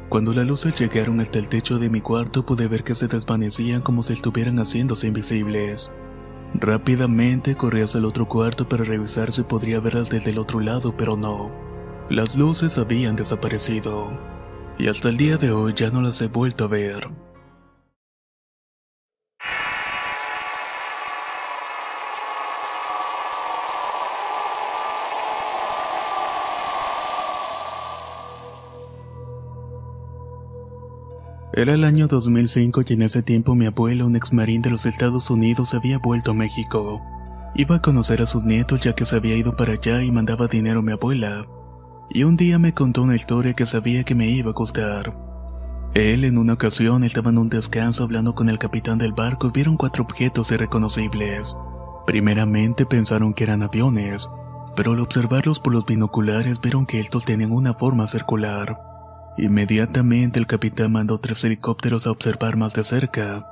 Cuando 0.09 0.33
las 0.33 0.45
luces 0.45 0.75
llegaron 0.75 1.21
hasta 1.21 1.39
el 1.39 1.47
techo 1.47 1.79
de 1.79 1.89
mi 1.89 2.01
cuarto 2.01 2.45
pude 2.45 2.67
ver 2.67 2.83
que 2.83 2.93
se 2.93 3.07
desvanecían 3.07 3.81
como 3.81 4.03
si 4.03 4.13
estuvieran 4.13 4.57
haciéndose 4.57 5.07
invisibles. 5.07 5.89
Rápidamente 6.55 7.55
corrí 7.55 7.81
hacia 7.81 7.99
el 7.99 8.05
otro 8.05 8.27
cuarto 8.27 8.67
para 8.67 8.83
revisar 8.83 9.31
si 9.31 9.43
podría 9.43 9.79
verlas 9.79 10.09
desde 10.09 10.31
el 10.31 10.39
otro 10.39 10.59
lado, 10.59 10.95
pero 10.95 11.15
no. 11.15 11.51
Las 12.09 12.35
luces 12.35 12.77
habían 12.77 13.15
desaparecido. 13.15 14.11
Y 14.77 14.87
hasta 14.87 15.09
el 15.09 15.17
día 15.17 15.37
de 15.37 15.51
hoy 15.51 15.73
ya 15.73 15.89
no 15.89 16.01
las 16.01 16.21
he 16.21 16.27
vuelto 16.27 16.65
a 16.65 16.67
ver. 16.67 17.22
Era 31.55 31.75
el 31.75 31.83
año 31.83 32.07
2005 32.07 32.81
y 32.87 32.93
en 32.93 33.03
ese 33.03 33.21
tiempo 33.21 33.53
mi 33.53 33.67
abuelo, 33.67 34.07
un 34.07 34.15
ex 34.15 34.33
marín 34.33 34.63
de 34.63 34.71
los 34.71 34.87
Estados 34.87 35.29
Unidos, 35.29 35.75
había 35.75 35.99
vuelto 35.99 36.31
a 36.31 36.33
México. 36.33 36.99
Iba 37.53 37.75
a 37.75 37.81
conocer 37.81 38.23
a 38.23 38.25
sus 38.25 38.43
nietos 38.43 38.81
ya 38.81 38.93
que 38.93 39.05
se 39.05 39.17
había 39.17 39.37
ido 39.37 39.55
para 39.55 39.73
allá 39.73 40.01
y 40.01 40.11
mandaba 40.11 40.47
dinero 40.47 40.79
a 40.79 40.81
mi 40.81 40.93
abuela. 40.93 41.45
Y 42.09 42.23
un 42.23 42.37
día 42.37 42.57
me 42.57 42.73
contó 42.73 43.03
una 43.03 43.15
historia 43.15 43.53
que 43.53 43.67
sabía 43.67 44.03
que 44.03 44.15
me 44.15 44.27
iba 44.29 44.49
a 44.49 44.55
gustar. 44.55 45.15
Él 45.93 46.23
en 46.23 46.39
una 46.39 46.53
ocasión 46.53 47.03
estaba 47.03 47.29
en 47.29 47.37
un 47.37 47.49
descanso 47.49 48.03
hablando 48.03 48.33
con 48.33 48.49
el 48.49 48.57
capitán 48.57 48.97
del 48.97 49.13
barco 49.13 49.49
y 49.49 49.51
vieron 49.51 49.77
cuatro 49.77 50.05
objetos 50.05 50.51
irreconocibles. 50.51 51.55
Primeramente 52.07 52.87
pensaron 52.87 53.35
que 53.35 53.43
eran 53.43 53.61
aviones, 53.61 54.27
pero 54.75 54.93
al 54.93 54.99
observarlos 55.01 55.59
por 55.59 55.73
los 55.73 55.85
binoculares 55.85 56.59
vieron 56.61 56.87
que 56.87 56.99
estos 56.99 57.25
tenían 57.25 57.51
una 57.51 57.75
forma 57.75 58.07
circular. 58.07 58.92
Inmediatamente 59.37 60.39
el 60.39 60.47
capitán 60.47 60.91
mandó 60.91 61.19
tres 61.19 61.43
helicópteros 61.43 62.05
a 62.05 62.11
observar 62.11 62.55
más 62.55 62.73
de 62.73 62.83
cerca. 62.83 63.47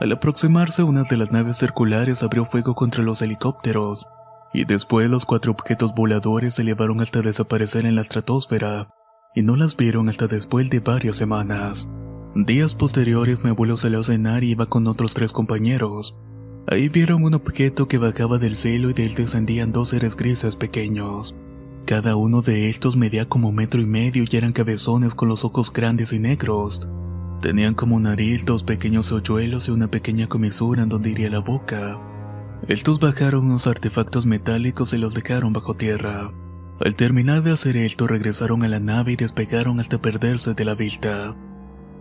Al 0.00 0.12
aproximarse 0.12 0.82
una 0.82 1.04
de 1.04 1.16
las 1.16 1.32
naves 1.32 1.56
circulares 1.56 2.22
abrió 2.22 2.46
fuego 2.46 2.74
contra 2.74 3.02
los 3.02 3.22
helicópteros, 3.22 4.06
y 4.52 4.64
después 4.64 5.10
los 5.10 5.26
cuatro 5.26 5.52
objetos 5.52 5.94
voladores 5.94 6.54
se 6.54 6.62
elevaron 6.62 7.00
hasta 7.00 7.20
desaparecer 7.20 7.84
en 7.84 7.96
la 7.96 8.02
estratosfera, 8.02 8.88
y 9.34 9.42
no 9.42 9.56
las 9.56 9.76
vieron 9.76 10.08
hasta 10.08 10.26
después 10.26 10.70
de 10.70 10.80
varias 10.80 11.16
semanas. 11.16 11.88
Días 12.34 12.74
posteriores 12.74 13.44
mi 13.44 13.50
abuelo 13.50 13.76
salió 13.76 14.00
a 14.00 14.04
cenar 14.04 14.44
y 14.44 14.50
iba 14.50 14.66
con 14.66 14.86
otros 14.86 15.14
tres 15.14 15.32
compañeros. 15.32 16.18
Ahí 16.66 16.88
vieron 16.88 17.24
un 17.24 17.34
objeto 17.34 17.88
que 17.88 17.98
bajaba 17.98 18.38
del 18.38 18.56
cielo 18.56 18.90
y 18.90 18.92
de 18.92 19.06
él 19.06 19.14
descendían 19.14 19.72
dos 19.72 19.90
seres 19.90 20.16
grises 20.16 20.56
pequeños. 20.56 21.34
Cada 21.86 22.16
uno 22.16 22.42
de 22.42 22.68
estos 22.68 22.96
medía 22.96 23.28
como 23.28 23.52
metro 23.52 23.80
y 23.80 23.86
medio 23.86 24.24
y 24.28 24.36
eran 24.36 24.52
cabezones 24.52 25.14
con 25.14 25.28
los 25.28 25.44
ojos 25.44 25.72
grandes 25.72 26.12
y 26.12 26.18
negros. 26.18 26.88
Tenían 27.40 27.74
como 27.74 28.00
nariz 28.00 28.44
dos 28.44 28.64
pequeños 28.64 29.12
hoyuelos 29.12 29.68
y 29.68 29.70
una 29.70 29.88
pequeña 29.88 30.26
comisura 30.26 30.82
en 30.82 30.88
donde 30.88 31.10
iría 31.10 31.30
la 31.30 31.38
boca. 31.38 32.00
Estos 32.66 32.98
bajaron 32.98 33.46
unos 33.46 33.68
artefactos 33.68 34.26
metálicos 34.26 34.94
y 34.94 34.98
los 34.98 35.14
dejaron 35.14 35.52
bajo 35.52 35.76
tierra. 35.76 36.32
Al 36.84 36.96
terminar 36.96 37.44
de 37.44 37.52
hacer 37.52 37.76
esto 37.76 38.08
regresaron 38.08 38.64
a 38.64 38.68
la 38.68 38.80
nave 38.80 39.12
y 39.12 39.16
despegaron 39.16 39.78
hasta 39.78 40.02
perderse 40.02 40.54
de 40.54 40.64
la 40.64 40.74
vista. 40.74 41.36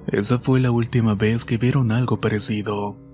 Esa 0.08 0.40
fue 0.40 0.62
la 0.62 0.72
última 0.72 1.14
vez 1.14 1.46
que 1.46 1.60
vieron 1.60 1.92
algo 1.92 2.20
parecido. 2.20 3.05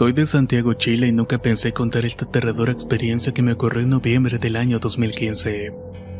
Soy 0.00 0.14
de 0.14 0.26
Santiago, 0.26 0.72
Chile 0.72 1.08
y 1.08 1.12
nunca 1.12 1.42
pensé 1.42 1.74
contar 1.74 2.06
esta 2.06 2.24
aterradora 2.24 2.72
experiencia 2.72 3.34
que 3.34 3.42
me 3.42 3.52
ocurrió 3.52 3.82
en 3.82 3.90
noviembre 3.90 4.38
del 4.38 4.56
año 4.56 4.78
2015. 4.78 5.74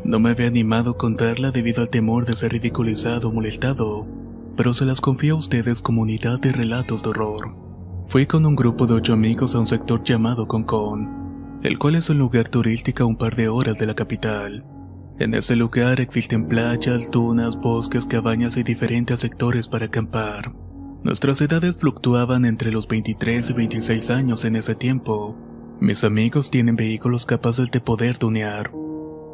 No 0.05 0.21
me 0.21 0.29
había 0.29 0.49
animado 0.49 0.91
a 0.91 0.99
contarla 0.99 1.51
debido 1.51 1.81
al 1.81 1.89
temor 1.89 2.27
de 2.27 2.35
ser 2.35 2.53
ridiculizado 2.53 3.31
o 3.31 3.33
molestado, 3.33 4.07
pero 4.55 4.75
se 4.75 4.85
las 4.85 5.01
confío 5.01 5.35
a 5.35 5.39
ustedes 5.39 5.81
como 5.81 6.03
unidad 6.03 6.39
de 6.41 6.53
relatos 6.53 7.03
de 7.03 7.09
horror. 7.09 7.57
Fui 8.09 8.27
con 8.27 8.45
un 8.45 8.55
grupo 8.55 8.87
de 8.87 8.93
ocho 8.93 9.15
amigos 9.15 9.55
a 9.55 9.61
un 9.61 9.67
sector 9.67 10.05
llamado 10.05 10.47
Concón, 10.47 11.59
el 11.63 11.79
cual 11.79 11.95
es 11.95 12.11
un 12.11 12.19
lugar 12.19 12.51
turístico 12.51 13.05
a 13.05 13.07
un 13.07 13.17
par 13.17 13.35
de 13.35 13.49
horas 13.49 13.79
de 13.79 13.87
la 13.87 13.95
capital. 13.95 14.63
En 15.19 15.33
ese 15.33 15.57
lugar 15.57 16.03
existen 16.03 16.49
playas, 16.49 17.11
dunas, 17.11 17.57
bosques, 17.57 18.05
cabañas 18.05 18.59
y 18.59 18.63
diferentes 18.63 19.21
sectores 19.21 19.69
para 19.69 19.87
acampar. 19.87 20.53
Nuestras 21.03 21.41
edades 21.41 21.79
fluctuaban 21.79 22.45
entre 22.45 22.71
los 22.71 22.87
23 22.87 23.49
y 23.49 23.53
26 23.55 24.11
años 24.11 24.45
en 24.45 24.55
ese 24.57 24.75
tiempo. 24.75 25.35
Mis 25.81 26.05
amigos 26.05 26.51
tienen 26.51 26.77
vehículos 26.77 27.25
capaces 27.25 27.71
de 27.71 27.81
poder 27.81 28.19
tunear. 28.19 28.71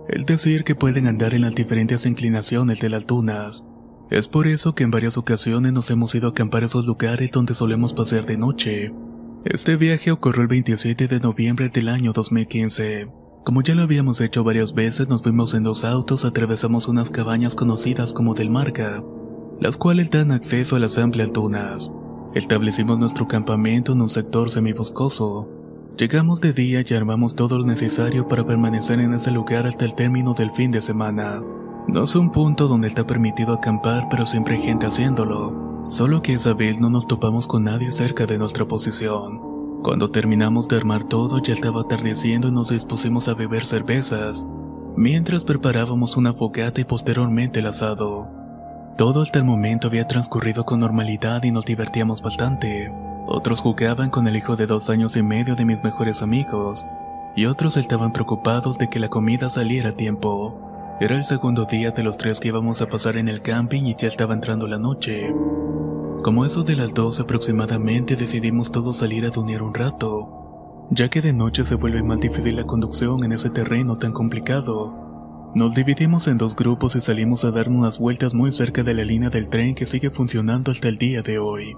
Es 0.09 0.25
decir, 0.27 0.63
que 0.63 0.77
pueden 0.77 1.09
andar 1.09 1.35
en 1.35 1.43
las 1.43 1.57
diferentes 1.57 2.07
inclinaciones 2.07 2.79
de 2.79 2.89
las 2.89 3.05
dunas. 3.05 3.65
Es 4.11 4.29
por 4.29 4.47
eso 4.47 4.77
que 4.77 4.85
en 4.85 4.93
varias 4.93 5.17
ocasiones 5.17 5.73
nos 5.73 5.91
hemos 5.91 6.15
ido 6.15 6.29
a 6.29 6.31
acampar 6.31 6.63
a 6.63 6.67
esos 6.67 6.87
lugares 6.87 7.33
donde 7.33 7.55
solemos 7.55 7.93
pasear 7.93 8.25
de 8.27 8.39
noche. 8.39 8.93
Este 9.45 9.75
viaje 9.75 10.13
ocurrió 10.13 10.43
el 10.43 10.49
27 10.49 11.09
de 11.09 11.19
noviembre 11.19 11.69
del 11.69 11.89
año 11.89 12.13
2015. 12.13 13.09
Como 13.45 13.63
ya 13.63 13.75
lo 13.75 13.83
habíamos 13.83 14.21
hecho 14.21 14.45
varias 14.45 14.73
veces, 14.73 15.09
nos 15.09 15.23
fuimos 15.23 15.55
en 15.55 15.65
dos 15.65 15.85
autos, 15.85 16.25
atravesamos 16.25 16.87
unas 16.87 17.11
cabañas 17.11 17.57
conocidas 17.57 18.13
como 18.13 18.35
del 18.35 18.51
Marca, 18.51 19.03
las 19.61 19.77
cuales 19.77 20.11
dan 20.11 20.33
acceso 20.33 20.77
a 20.77 20.79
las 20.79 20.99
amplias 20.99 21.33
dunas. 21.33 21.91
Establecimos 22.35 22.99
nuestro 22.99 23.27
campamento 23.27 23.93
en 23.93 24.03
un 24.03 24.11
sector 24.11 24.51
semiboscoso. 24.51 25.49
Llegamos 25.97 26.43
de 26.43 26.53
día 26.53 26.85
y 26.87 26.95
armamos 26.95 27.35
todo 27.35 27.59
lo 27.59 27.65
necesario 27.65 28.29
para 28.29 28.47
permanecer 28.47 29.01
en 29.01 29.15
ese 29.15 29.31
lugar 29.31 29.67
hasta 29.67 29.87
el 29.87 29.95
término 29.95 30.35
del 30.35 30.51
fin 30.51 30.71
de 30.71 30.83
semana. 30.83 31.43
No 31.89 32.05
es 32.05 32.15
un 32.15 32.31
punto 32.33 32.69
donde 32.69 32.89
está 32.89 33.07
permitido 33.07 33.55
acampar, 33.55 34.09
pero 34.11 34.27
siempre 34.27 34.57
hay 34.57 34.63
gente 34.63 34.87
haciéndolo. 34.87 35.87
Solo 35.89 36.21
que 36.21 36.35
esa 36.35 36.53
vez 36.53 36.81
no 36.81 36.91
nos 36.91 37.07
topamos 37.07 37.47
con 37.47 37.65
nadie 37.65 37.93
cerca 37.93 38.27
de 38.27 38.37
nuestra 38.37 38.67
posición. 38.67 39.41
Cuando 39.83 40.11
terminamos 40.11 40.69
de 40.69 40.77
armar 40.77 41.05
todo 41.05 41.41
ya 41.41 41.55
estaba 41.55 41.83
atardeciendo 41.83 42.49
y 42.49 42.53
nos 42.53 42.71
dispusimos 42.71 43.29
a 43.29 43.35
beber 43.35 43.65
cervezas, 43.65 44.47
mientras 44.97 45.45
preparábamos 45.45 46.17
una 46.17 46.35
fogata 46.35 46.81
y 46.81 46.85
posteriormente 46.85 47.61
el 47.61 47.67
asado. 47.67 48.36
Todo 48.97 49.21
hasta 49.21 49.39
el 49.39 49.45
momento 49.45 49.89
había 49.89 50.07
transcurrido 50.07 50.65
con 50.65 50.81
normalidad 50.81 51.45
y 51.45 51.51
nos 51.51 51.67
divertíamos 51.67 52.23
bastante. 52.23 52.91
Otros 53.27 53.61
jugaban 53.61 54.09
con 54.09 54.27
el 54.27 54.37
hijo 54.37 54.57
de 54.57 54.67
dos 54.67 54.89
años 54.89 55.17
y 55.17 55.23
medio 55.23 55.55
de 55.55 55.67
mis 55.67 55.83
mejores 55.83 56.23
amigos, 56.23 56.87
y 57.35 57.45
otros 57.45 57.77
estaban 57.77 58.15
preocupados 58.15 58.79
de 58.79 58.89
que 58.89 58.99
la 58.99 59.11
comida 59.11 59.51
saliera 59.51 59.91
a 59.91 59.93
tiempo. 59.93 60.97
Era 60.99 61.15
el 61.15 61.27
segundo 61.27 61.67
día 61.67 61.91
de 61.91 62.03
los 62.03 62.17
tres 62.17 62.41
que 62.41 62.49
íbamos 62.49 62.81
a 62.81 62.89
pasar 62.89 63.19
en 63.19 63.29
el 63.29 63.43
camping 63.43 63.83
y 63.83 63.97
ya 63.97 64.09
estaba 64.09 64.33
entrando 64.33 64.67
la 64.67 64.79
noche. 64.79 65.31
Como 66.25 66.47
eso 66.47 66.63
de 66.63 66.77
las 66.77 66.95
dos 66.95 67.21
aproximadamente 67.21 68.17
decidimos 68.17 68.73
todos 68.73 68.97
salir 68.97 69.27
a 69.27 69.31
tunear 69.31 69.63
un 69.63 69.75
rato, 69.75 70.87
ya 70.91 71.11
que 71.11 71.21
de 71.21 71.35
noche 71.35 71.65
se 71.65 71.75
vuelve 71.75 72.03
más 72.03 72.19
difícil 72.19 72.57
la 72.57 72.65
conducción 72.65 73.23
en 73.25 73.33
ese 73.33 73.51
terreno 73.51 73.99
tan 73.99 74.13
complicado. 74.13 75.06
Nos 75.55 75.75
dividimos 75.75 76.27
en 76.29 76.39
dos 76.39 76.55
grupos 76.55 76.97
y 76.97 77.01
salimos 77.01 77.45
a 77.45 77.51
dar 77.51 77.69
unas 77.69 77.99
vueltas 77.99 78.35
muy 78.35 78.53
cerca 78.53 78.83
de 78.83 78.95
la 78.95 79.05
línea 79.05 79.31
del 79.31 79.49
tren 79.49 79.75
que 79.75 79.87
sigue 79.87 80.11
funcionando 80.11 80.71
hasta 80.71 80.89
el 80.89 80.99
día 80.99 81.23
de 81.23 81.39
hoy. 81.39 81.75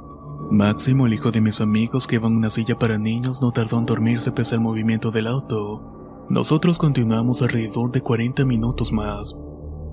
Máximo, 0.50 1.06
el 1.06 1.14
hijo 1.14 1.30
de 1.30 1.40
mis 1.40 1.60
amigos 1.60 2.06
que 2.06 2.18
va 2.18 2.28
en 2.28 2.36
una 2.36 2.50
silla 2.50 2.78
para 2.78 2.98
niños, 2.98 3.42
no 3.42 3.52
tardó 3.52 3.78
en 3.78 3.86
dormirse 3.86 4.32
pese 4.32 4.54
al 4.54 4.60
movimiento 4.60 5.10
del 5.10 5.26
auto. 5.26 6.26
Nosotros 6.28 6.78
continuamos 6.78 7.42
alrededor 7.42 7.92
de 7.92 8.00
40 8.00 8.44
minutos 8.44 8.92
más. 8.92 9.36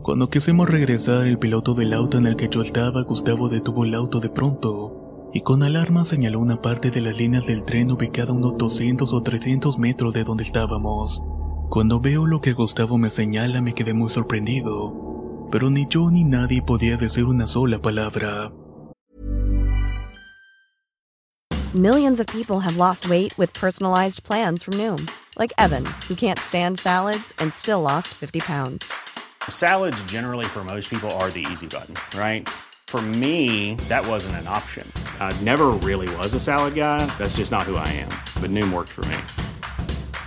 Cuando 0.02 0.30
quisimos 0.30 0.70
regresar, 0.70 1.28
el 1.28 1.40
piloto 1.40 1.74
del 1.74 1.94
auto 1.94 2.18
en 2.18 2.28
el 2.28 2.36
que 2.36 2.50
yo 2.50 2.62
estaba, 2.62 3.04
Gustavo, 3.04 3.50
detuvo 3.50 3.86
el 3.86 3.96
auto 3.96 4.20
de 4.20 4.30
pronto 4.30 5.02
y 5.36 5.42
con 5.42 5.64
alarma 5.64 6.06
señaló 6.06 6.40
una 6.40 6.62
parte 6.62 6.92
de 6.92 7.02
las 7.02 7.18
líneas 7.18 7.46
del 7.46 7.66
tren 7.66 7.92
ubicada 7.92 8.32
a 8.32 8.36
unos 8.36 8.58
200 8.58 9.12
o 9.12 9.22
300 9.22 9.78
metros 9.78 10.14
de 10.14 10.24
donde 10.24 10.46
estábamos. 10.46 11.22
Cuando 11.70 12.00
veo 12.00 12.26
lo 12.26 12.40
que 12.40 12.54
Gustavo 12.54 12.98
me 12.98 13.10
señala 13.10 13.62
me 13.62 13.74
quedé 13.74 13.94
muy 13.94 14.10
sorprendido, 14.10 15.48
pero 15.52 15.70
ni 15.70 15.88
yo 15.90 16.10
ni 16.12 16.24
nadie 16.24 16.62
podía 16.62 16.96
decir 16.96 17.26
una 17.26 17.48
sola 17.48 17.82
palabra. 17.82 18.52
Millions 21.74 22.20
of 22.22 22.28
people 22.28 22.62
have 22.62 22.78
lost 22.78 23.10
weight 23.10 23.38
with 23.38 23.52
personalized 23.54 24.24
plans 24.24 24.64
from 24.64 24.76
Noom, 24.76 25.10
like 25.38 25.52
Evan, 25.58 25.86
who 26.08 26.16
can't 26.16 26.40
stand 26.40 26.80
salads 26.80 27.34
and 27.40 27.52
still 27.52 27.82
lost 27.82 28.14
50 28.14 28.40
pounds. 28.40 28.90
Salads, 29.50 30.02
generally, 30.04 30.46
for 30.46 30.64
most 30.64 30.90
people, 30.90 31.12
are 31.20 31.30
the 31.32 31.46
easy 31.52 31.68
button, 31.68 31.96
right? 32.18 32.48
For 32.88 33.02
me, 33.02 33.76
that 33.90 34.08
wasn't 34.08 34.36
an 34.36 34.48
option. 34.48 34.90
I 35.20 35.34
never 35.42 35.72
really 35.84 36.08
was 36.16 36.34
a 36.34 36.40
salad 36.40 36.76
guy. 36.76 37.06
That's 37.18 37.36
just 37.36 37.52
not 37.52 37.64
who 37.64 37.76
I 37.76 37.88
am. 37.90 38.10
But 38.40 38.52
Noom 38.52 38.72
worked 38.72 38.92
for 38.92 39.04
me. 39.06 39.18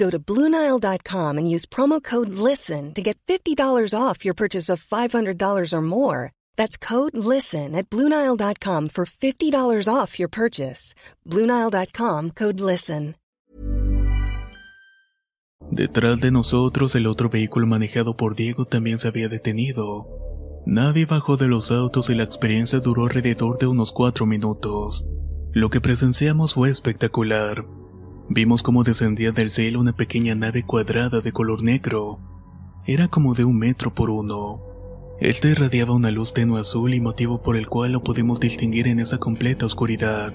Go 0.00 0.08
to 0.08 0.18
Bluenile.com 0.18 1.36
and 1.36 1.46
use 1.54 1.66
promo 1.66 2.02
code 2.02 2.30
LISTEN 2.30 2.94
to 2.94 3.02
get 3.02 3.18
$50 3.26 3.92
off 3.92 4.24
your 4.24 4.34
purchase 4.34 4.70
of 4.72 4.82
$500 4.82 5.72
or 5.74 5.82
more. 5.82 6.32
That's 6.56 6.78
code 6.78 7.14
LISTEN 7.14 7.76
at 7.76 7.90
Bluenile.com 7.90 8.88
for 8.88 9.04
$50 9.04 9.94
off 9.94 10.18
your 10.18 10.30
purchase. 10.30 10.94
Bluenile.com 11.26 12.30
code 12.30 12.60
LISTEN. 12.60 13.16
Detrás 15.70 16.18
de 16.18 16.30
nosotros, 16.30 16.94
el 16.96 17.06
otro 17.06 17.28
vehículo 17.28 17.66
manejado 17.66 18.16
por 18.16 18.34
Diego 18.34 18.64
también 18.64 18.98
se 18.98 19.06
había 19.06 19.28
detenido. 19.28 20.08
Nadie 20.66 21.04
bajó 21.04 21.36
de 21.36 21.46
los 21.46 21.70
autos 21.70 22.08
y 22.08 22.14
la 22.14 22.24
experiencia 22.24 22.80
duró 22.80 23.04
alrededor 23.04 23.58
de 23.58 23.66
unos 23.66 23.92
cuatro 23.92 24.24
minutos. 24.24 25.04
Lo 25.52 25.68
que 25.68 25.80
presenciamos 25.80 26.54
fue 26.54 26.70
espectacular. 26.70 27.66
Vimos 28.32 28.62
cómo 28.62 28.84
descendía 28.84 29.32
del 29.32 29.50
cielo 29.50 29.80
una 29.80 29.96
pequeña 29.96 30.36
nave 30.36 30.62
cuadrada 30.62 31.20
de 31.20 31.32
color 31.32 31.64
negro. 31.64 32.20
Era 32.86 33.08
como 33.08 33.34
de 33.34 33.44
un 33.44 33.58
metro 33.58 33.92
por 33.92 34.08
uno. 34.08 34.62
Este 35.18 35.50
irradiaba 35.50 35.96
una 35.96 36.12
luz 36.12 36.32
tenue 36.32 36.60
azul 36.60 36.94
y 36.94 37.00
motivo 37.00 37.42
por 37.42 37.56
el 37.56 37.66
cual 37.66 37.90
lo 37.90 38.04
pudimos 38.04 38.38
distinguir 38.38 38.86
en 38.86 39.00
esa 39.00 39.18
completa 39.18 39.66
oscuridad. 39.66 40.32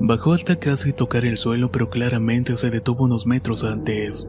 Bajó 0.00 0.34
hasta 0.34 0.56
casi 0.56 0.92
tocar 0.92 1.24
el 1.24 1.38
suelo 1.38 1.72
pero 1.72 1.88
claramente 1.88 2.58
se 2.58 2.68
detuvo 2.68 3.04
unos 3.04 3.26
metros 3.26 3.64
antes. 3.64 4.26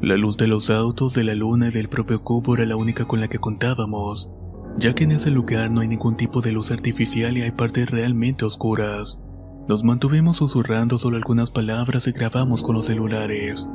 La 0.00 0.16
luz 0.16 0.36
de 0.36 0.46
los 0.46 0.70
autos, 0.70 1.12
de 1.12 1.24
la 1.24 1.34
luna 1.34 1.70
y 1.70 1.72
del 1.72 1.88
propio 1.88 2.22
cubo 2.22 2.54
era 2.54 2.66
la 2.66 2.76
única 2.76 3.04
con 3.04 3.20
la 3.20 3.26
que 3.26 3.40
contábamos, 3.40 4.30
ya 4.78 4.94
que 4.94 5.02
en 5.02 5.10
ese 5.10 5.32
lugar 5.32 5.72
no 5.72 5.80
hay 5.80 5.88
ningún 5.88 6.16
tipo 6.16 6.40
de 6.40 6.52
luz 6.52 6.70
artificial 6.70 7.36
y 7.36 7.42
hay 7.42 7.50
partes 7.50 7.90
realmente 7.90 8.44
oscuras. 8.44 9.18
Nos 9.66 9.82
mantuvimos 9.82 10.36
susurrando 10.36 10.98
solo 10.98 11.16
algunas 11.16 11.50
palabras 11.50 12.06
y 12.06 12.12
grabamos 12.12 12.62
con 12.62 12.74
los 12.74 12.84
celulares. 12.84 13.66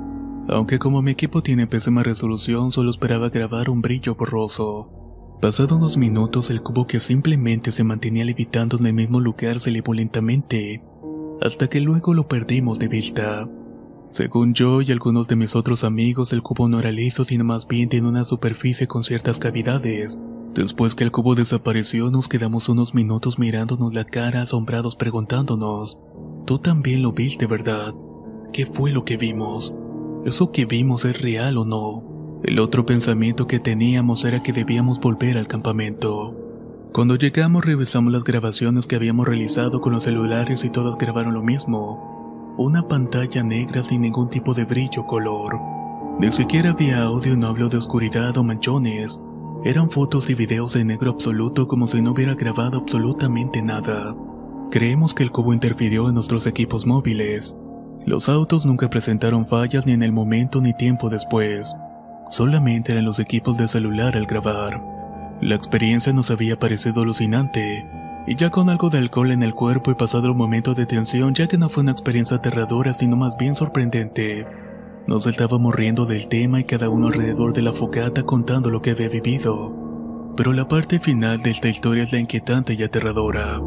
Aunque 0.47 0.78
como 0.78 1.02
mi 1.02 1.12
equipo 1.12 1.41
tiene 1.41 1.65
pésima 1.65 2.04
resolución, 2.04 2.71
solo 2.71 2.91
esperaba 2.91 3.30
grabar 3.30 3.71
un 3.71 3.82
brillo 3.82 4.13
borroso. 4.13 4.89
Pasado 5.41 5.78
unos 5.78 5.97
minutos, 5.97 6.52
el 6.52 6.62
cubo 6.62 6.86
que 6.86 6.99
simplemente 6.99 7.71
se 7.71 7.84
mantenía 7.84 8.23
levitando 8.23 8.78
en 8.78 8.86
el 8.86 8.93
mismo 8.93 9.19
lugar 9.19 9.60
se 9.60 9.71
elevó 9.71 9.93
lentamente, 9.95 10.84
hasta 11.41 11.67
que 11.67 11.82
luego 11.82 12.13
lo 12.13 12.28
perdimos 12.28 12.78
de 12.78 12.88
vista. 12.88 13.49
Según 14.12 14.54
yo 14.54 14.82
y 14.82 14.91
algunos 14.91 15.28
de 15.28 15.38
mis 15.38 15.56
otros 15.56 15.84
amigos, 15.84 16.34
el 16.34 16.43
cubo 16.43 16.69
no 16.69 16.80
era 16.80 16.91
liso, 16.91 17.25
sino 17.25 17.45
más 17.45 17.67
bien 17.67 17.89
tiene 17.89 18.10
una 18.10 18.25
superficie 18.25 18.86
con 18.88 19.04
ciertas 19.04 19.39
cavidades. 19.39 20.19
Después 20.53 20.95
que 20.95 21.03
el 21.03 21.12
cubo 21.12 21.35
desapareció, 21.35 22.09
nos 22.09 22.27
quedamos 22.27 22.69
unos 22.69 22.93
minutos 22.93 23.39
mirándonos 23.39 23.93
la 23.93 24.05
cara, 24.05 24.41
asombrados 24.41 24.95
preguntándonos, 24.95 25.97
Tú 26.45 26.57
también 26.57 27.03
lo 27.03 27.12
viste, 27.12 27.45
¿verdad? 27.45 27.93
¿Qué 28.51 28.65
fue 28.65 28.91
lo 28.91 29.05
que 29.05 29.17
vimos? 29.17 29.75
¿Eso 30.25 30.51
que 30.51 30.65
vimos 30.65 31.05
es 31.05 31.21
real 31.21 31.57
o 31.57 31.65
no? 31.65 32.41
El 32.43 32.59
otro 32.59 32.85
pensamiento 32.85 33.45
que 33.45 33.59
teníamos 33.59 34.25
era 34.25 34.41
que 34.41 34.51
debíamos 34.51 34.99
volver 34.99 35.38
al 35.38 35.47
campamento. 35.47 36.35
Cuando 36.91 37.15
llegamos 37.15 37.63
revisamos 37.63 38.12
las 38.12 38.23
grabaciones 38.23 38.88
que 38.88 38.95
habíamos 38.95 39.27
realizado 39.27 39.79
con 39.79 39.93
los 39.93 40.03
celulares 40.03 40.63
y 40.63 40.71
todas 40.71 40.97
grabaron 40.97 41.35
lo 41.35 41.43
mismo 41.43 42.09
una 42.59 42.89
pantalla 42.89 43.41
negra 43.41 43.83
sin 43.83 44.01
ningún 44.01 44.29
tipo 44.29 44.53
de 44.53 44.65
brillo 44.65 45.03
o 45.03 45.07
color. 45.07 45.62
Ni 46.19 46.29
siquiera 46.29 46.71
había 46.71 47.03
audio, 47.03 47.38
no 47.38 47.47
hablo 47.47 47.69
de 47.69 47.77
oscuridad 47.77 48.38
o 48.38 48.43
manchones. 48.43 49.21
Eran 49.65 49.91
fotos 49.91 50.29
y 50.29 50.35
videos 50.35 50.77
en 50.77 50.87
negro 50.87 51.11
absoluto 51.11 51.67
como 51.67 51.85
si 51.85 52.01
no 52.01 52.11
hubiera 52.11 52.35
grabado 52.35 52.77
absolutamente 52.77 53.61
nada. 53.61 54.15
Creemos 54.71 55.13
que 55.13 55.23
el 55.23 55.31
cubo 55.31 55.53
interfirió 55.53 56.07
en 56.07 56.15
nuestros 56.15 56.47
equipos 56.47 56.85
móviles. 56.85 57.57
Los 58.05 58.29
autos 58.29 58.65
nunca 58.65 58.89
presentaron 58.89 59.47
fallas 59.47 59.85
ni 59.85 59.91
en 59.91 60.03
el 60.03 60.13
momento 60.13 60.61
ni 60.61 60.73
tiempo 60.73 61.09
después. 61.09 61.75
Solamente 62.29 62.93
eran 62.93 63.03
los 63.03 63.19
equipos 63.19 63.57
de 63.57 63.67
celular 63.67 64.15
al 64.15 64.27
grabar. 64.27 64.81
La 65.41 65.55
experiencia 65.55 66.13
nos 66.13 66.31
había 66.31 66.57
parecido 66.57 67.01
alucinante, 67.01 67.85
y 68.27 68.35
ya 68.35 68.51
con 68.51 68.69
algo 68.69 68.89
de 68.89 68.99
alcohol 68.99 69.31
en 69.31 69.43
el 69.43 69.55
cuerpo 69.55 69.91
y 69.91 69.95
pasado 69.95 70.27
el 70.27 70.35
momento 70.35 70.73
de 70.73 70.85
tensión, 70.85 71.33
ya 71.33 71.47
que 71.47 71.57
no 71.57 71.67
fue 71.67 71.83
una 71.83 71.91
experiencia 71.91 72.37
aterradora, 72.37 72.93
sino 72.93 73.17
más 73.17 73.35
bien 73.37 73.55
sorprendente. 73.55 74.45
Nos 75.09 75.25
estábamos 75.25 75.73
riendo 75.73 76.05
del 76.05 76.27
tema 76.27 76.59
y 76.59 76.65
cada 76.65 76.87
uno 76.87 77.07
alrededor 77.07 77.51
de 77.51 77.63
la 77.63 77.73
fogata 77.73 78.21
contando 78.21 78.69
lo 78.69 78.83
que 78.83 78.91
había 78.91 79.09
vivido. 79.09 79.73
Pero 80.37 80.53
la 80.53 80.67
parte 80.67 80.99
final 80.99 81.41
de 81.41 81.49
esta 81.49 81.67
historia 81.67 82.03
es 82.03 82.11
la 82.11 82.19
inquietante 82.19 82.75
y 82.75 82.83
aterradora, 82.83 83.59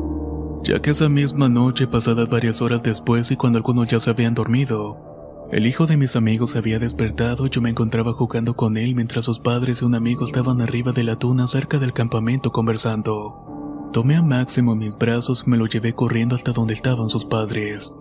ya 0.63 0.81
que 0.81 0.91
esa 0.91 1.09
misma 1.09 1.49
noche, 1.49 1.89
pasadas 1.89 2.29
varias 2.29 2.63
horas 2.63 2.85
después 2.85 3.33
y 3.33 3.37
cuando 3.37 3.59
algunos 3.59 3.91
ya 3.91 3.99
se 3.99 4.11
habían 4.11 4.35
dormido, 4.35 5.49
el 5.51 5.67
hijo 5.67 5.89
de 5.89 5.97
mis 5.97 6.15
amigos 6.15 6.55
había 6.55 6.79
despertado 6.79 7.47
y 7.47 7.51
yo 7.51 7.61
me 7.61 7.71
encontraba 7.71 8.13
jugando 8.13 8.55
con 8.55 8.77
él 8.77 8.95
mientras 8.95 9.25
sus 9.25 9.41
padres 9.41 9.83
y 9.83 9.85
un 9.85 9.97
amigo 9.97 10.27
estaban 10.27 10.61
arriba 10.61 10.93
de 10.93 11.03
la 11.03 11.19
tuna 11.19 11.49
cerca 11.49 11.81
del 11.81 11.93
campamento 11.93 12.53
conversando. 12.53 13.91
Tomé 13.93 14.15
a 14.15 14.23
Máximo 14.23 14.75
en 14.75 14.79
mis 14.79 14.95
brazos 14.95 15.43
y 15.45 15.51
me 15.51 15.57
lo 15.57 15.67
llevé 15.67 15.93
corriendo 15.93 16.37
hasta 16.37 16.53
donde 16.53 16.75
estaban 16.75 17.09
sus 17.09 17.25
padres. 17.25 17.93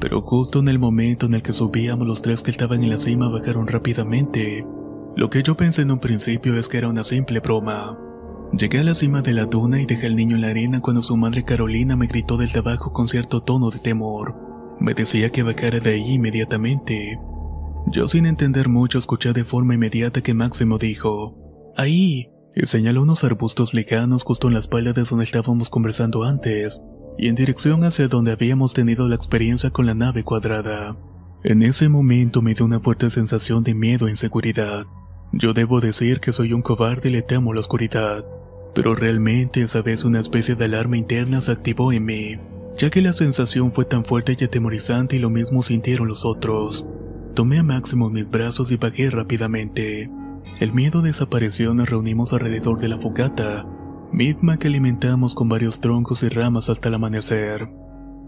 Pero 0.00 0.22
justo 0.22 0.60
en 0.60 0.68
el 0.68 0.78
momento 0.78 1.26
en 1.26 1.34
el 1.34 1.42
que 1.42 1.52
subíamos 1.52 2.06
los 2.06 2.22
tres 2.22 2.42
que 2.42 2.50
estaban 2.50 2.82
en 2.82 2.90
la 2.90 2.98
cima 2.98 3.28
bajaron 3.28 3.66
rápidamente. 3.66 4.64
Lo 5.16 5.28
que 5.30 5.42
yo 5.42 5.56
pensé 5.56 5.82
en 5.82 5.90
un 5.90 5.98
principio 5.98 6.56
es 6.56 6.68
que 6.68 6.78
era 6.78 6.88
una 6.88 7.02
simple 7.02 7.40
broma. 7.40 7.98
Llegué 8.56 8.78
a 8.78 8.84
la 8.84 8.94
cima 8.94 9.20
de 9.20 9.32
la 9.34 9.46
duna 9.46 9.80
y 9.82 9.86
dejé 9.86 10.06
al 10.06 10.16
niño 10.16 10.36
en 10.36 10.42
la 10.42 10.50
arena 10.50 10.80
cuando 10.80 11.02
su 11.02 11.16
madre 11.16 11.44
Carolina 11.44 11.96
me 11.96 12.06
gritó 12.06 12.36
desde 12.36 12.60
abajo 12.60 12.92
con 12.92 13.08
cierto 13.08 13.42
tono 13.42 13.70
de 13.70 13.80
temor. 13.80 14.36
Me 14.80 14.94
decía 14.94 15.30
que 15.30 15.42
bajara 15.42 15.80
de 15.80 15.90
ahí 15.90 16.14
inmediatamente. 16.14 17.18
Yo 17.88 18.06
sin 18.06 18.26
entender 18.26 18.68
mucho 18.68 18.98
escuché 18.98 19.32
de 19.32 19.44
forma 19.44 19.74
inmediata 19.74 20.20
que 20.20 20.34
Máximo 20.34 20.78
dijo, 20.78 21.36
¡Ahí! 21.76 22.30
y 22.54 22.66
señaló 22.66 23.02
unos 23.02 23.24
arbustos 23.24 23.74
lejanos 23.74 24.24
justo 24.24 24.48
en 24.48 24.54
la 24.54 24.60
espalda 24.60 24.92
de 24.92 25.04
donde 25.04 25.24
estábamos 25.24 25.68
conversando 25.70 26.24
antes 26.24 26.80
y 27.18 27.28
en 27.28 27.34
dirección 27.34 27.84
hacia 27.84 28.06
donde 28.06 28.30
habíamos 28.30 28.72
tenido 28.72 29.08
la 29.08 29.16
experiencia 29.16 29.70
con 29.70 29.86
la 29.86 29.94
nave 29.94 30.22
cuadrada. 30.22 30.96
En 31.42 31.62
ese 31.62 31.88
momento 31.88 32.42
me 32.42 32.54
dio 32.54 32.64
una 32.64 32.80
fuerte 32.80 33.10
sensación 33.10 33.64
de 33.64 33.74
miedo 33.74 34.06
e 34.06 34.10
inseguridad. 34.10 34.86
Yo 35.32 35.52
debo 35.52 35.80
decir 35.80 36.20
que 36.20 36.32
soy 36.32 36.52
un 36.52 36.62
cobarde 36.62 37.08
y 37.08 37.12
le 37.12 37.22
temo 37.22 37.52
la 37.52 37.60
oscuridad, 37.60 38.24
pero 38.74 38.94
realmente 38.94 39.62
esa 39.62 39.82
vez 39.82 40.04
una 40.04 40.20
especie 40.20 40.54
de 40.54 40.66
alarma 40.66 40.96
interna 40.96 41.40
se 41.40 41.50
activó 41.50 41.92
en 41.92 42.04
mí, 42.04 42.38
ya 42.76 42.88
que 42.88 43.02
la 43.02 43.12
sensación 43.12 43.72
fue 43.72 43.84
tan 43.84 44.04
fuerte 44.04 44.36
y 44.38 44.44
atemorizante 44.44 45.16
y 45.16 45.18
lo 45.18 45.28
mismo 45.28 45.62
sintieron 45.62 46.06
los 46.06 46.24
otros. 46.24 46.86
Tomé 47.34 47.58
a 47.58 47.62
Máximo 47.64 48.10
mis 48.10 48.30
brazos 48.30 48.70
y 48.70 48.76
bajé 48.76 49.10
rápidamente. 49.10 50.10
El 50.60 50.72
miedo 50.72 51.02
desapareció 51.02 51.74
nos 51.74 51.88
reunimos 51.88 52.32
alrededor 52.32 52.80
de 52.80 52.88
la 52.88 52.98
fogata, 52.98 53.66
misma 54.12 54.58
que 54.58 54.68
alimentamos 54.68 55.34
con 55.34 55.48
varios 55.48 55.80
troncos 55.80 56.22
y 56.22 56.28
ramas 56.28 56.68
hasta 56.68 56.88
el 56.88 56.94
amanecer. 56.94 57.68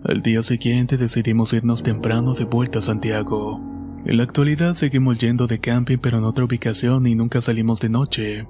Al 0.04 0.22
día 0.22 0.42
siguiente 0.42 0.96
decidimos 0.96 1.52
irnos 1.52 1.82
temprano 1.82 2.34
de 2.34 2.44
vuelta 2.44 2.78
a 2.78 2.82
Santiago. 2.82 3.60
En 4.04 4.16
la 4.16 4.22
actualidad 4.22 4.74
seguimos 4.74 5.18
yendo 5.18 5.46
de 5.46 5.60
camping 5.60 5.98
pero 5.98 6.18
en 6.18 6.24
otra 6.24 6.44
ubicación 6.44 7.06
y 7.06 7.14
nunca 7.14 7.40
salimos 7.40 7.80
de 7.80 7.90
noche. 7.90 8.46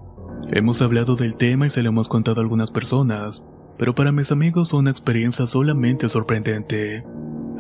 Hemos 0.49 0.81
hablado 0.81 1.17
del 1.17 1.35
tema 1.35 1.67
y 1.67 1.71
se 1.71 1.83
lo 1.83 1.89
hemos 1.89 2.09
contado 2.09 2.41
a 2.41 2.45
algunas 2.45 2.71
personas, 2.71 3.43
pero 3.79 3.95
para 3.95 4.13
mis 4.13 4.33
amigos 4.33 4.71
fue 4.71 4.79
una 4.79 4.91
experiencia 4.91 5.47
solamente 5.47 6.09
sorprendente. 6.09 7.05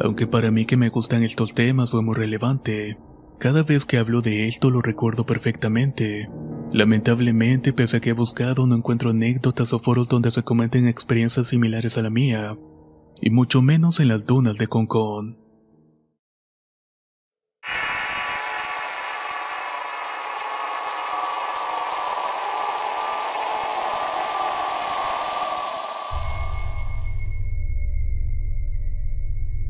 Aunque 0.00 0.26
para 0.26 0.50
mí 0.50 0.66
que 0.66 0.76
me 0.76 0.88
gustan 0.88 1.22
estos 1.22 1.54
temas 1.54 1.90
fue 1.90 2.02
muy 2.02 2.14
relevante. 2.14 2.98
Cada 3.38 3.62
vez 3.62 3.86
que 3.86 3.98
hablo 3.98 4.22
de 4.22 4.46
esto 4.46 4.70
lo 4.70 4.82
recuerdo 4.82 5.26
perfectamente. 5.26 6.28
Lamentablemente, 6.72 7.72
pese 7.72 7.96
a 7.96 8.00
que 8.00 8.10
he 8.10 8.12
buscado, 8.12 8.66
no 8.66 8.76
encuentro 8.76 9.10
anécdotas 9.10 9.72
o 9.72 9.80
foros 9.80 10.08
donde 10.08 10.30
se 10.30 10.44
comenten 10.44 10.86
experiencias 10.86 11.48
similares 11.48 11.98
a 11.98 12.02
la 12.02 12.10
mía, 12.10 12.56
y 13.20 13.30
mucho 13.30 13.60
menos 13.60 13.98
en 13.98 14.08
las 14.08 14.24
dunas 14.24 14.54
de 14.54 14.68
Concón. 14.68 15.36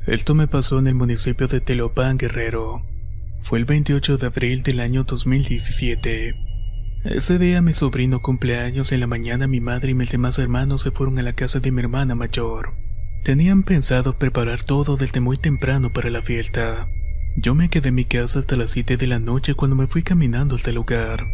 Esto 0.06 0.34
me 0.34 0.48
pasó 0.48 0.80
en 0.80 0.88
el 0.88 0.94
municipio 0.94 1.46
de 1.46 1.60
Telopán, 1.60 2.18
Guerrero. 2.18 2.82
Fue 3.42 3.58
el 3.58 3.64
28 3.64 4.18
de 4.18 4.26
abril 4.26 4.62
del 4.62 4.80
año 4.80 5.04
2017. 5.04 6.49
Ese 7.04 7.38
día 7.38 7.62
mi 7.62 7.72
sobrino 7.72 8.20
cumpleaños 8.20 8.92
en 8.92 9.00
la 9.00 9.06
mañana 9.06 9.46
mi 9.46 9.62
madre 9.62 9.92
y 9.92 9.94
mis 9.94 10.10
demás 10.10 10.38
hermanos 10.38 10.82
se 10.82 10.90
fueron 10.90 11.18
a 11.18 11.22
la 11.22 11.32
casa 11.32 11.58
de 11.58 11.72
mi 11.72 11.80
hermana 11.80 12.14
mayor. 12.14 12.74
Tenían 13.24 13.62
pensado 13.62 14.18
preparar 14.18 14.64
todo 14.64 14.98
desde 14.98 15.20
muy 15.20 15.38
temprano 15.38 15.90
para 15.94 16.10
la 16.10 16.20
fiesta. 16.20 16.88
Yo 17.36 17.54
me 17.54 17.70
quedé 17.70 17.88
en 17.88 17.94
mi 17.94 18.04
casa 18.04 18.40
hasta 18.40 18.54
las 18.56 18.72
7 18.72 18.98
de 18.98 19.06
la 19.06 19.18
noche 19.18 19.54
cuando 19.54 19.76
me 19.76 19.86
fui 19.86 20.02
caminando 20.02 20.56
hasta 20.56 20.68
el 20.68 20.76
lugar. 20.76 21.24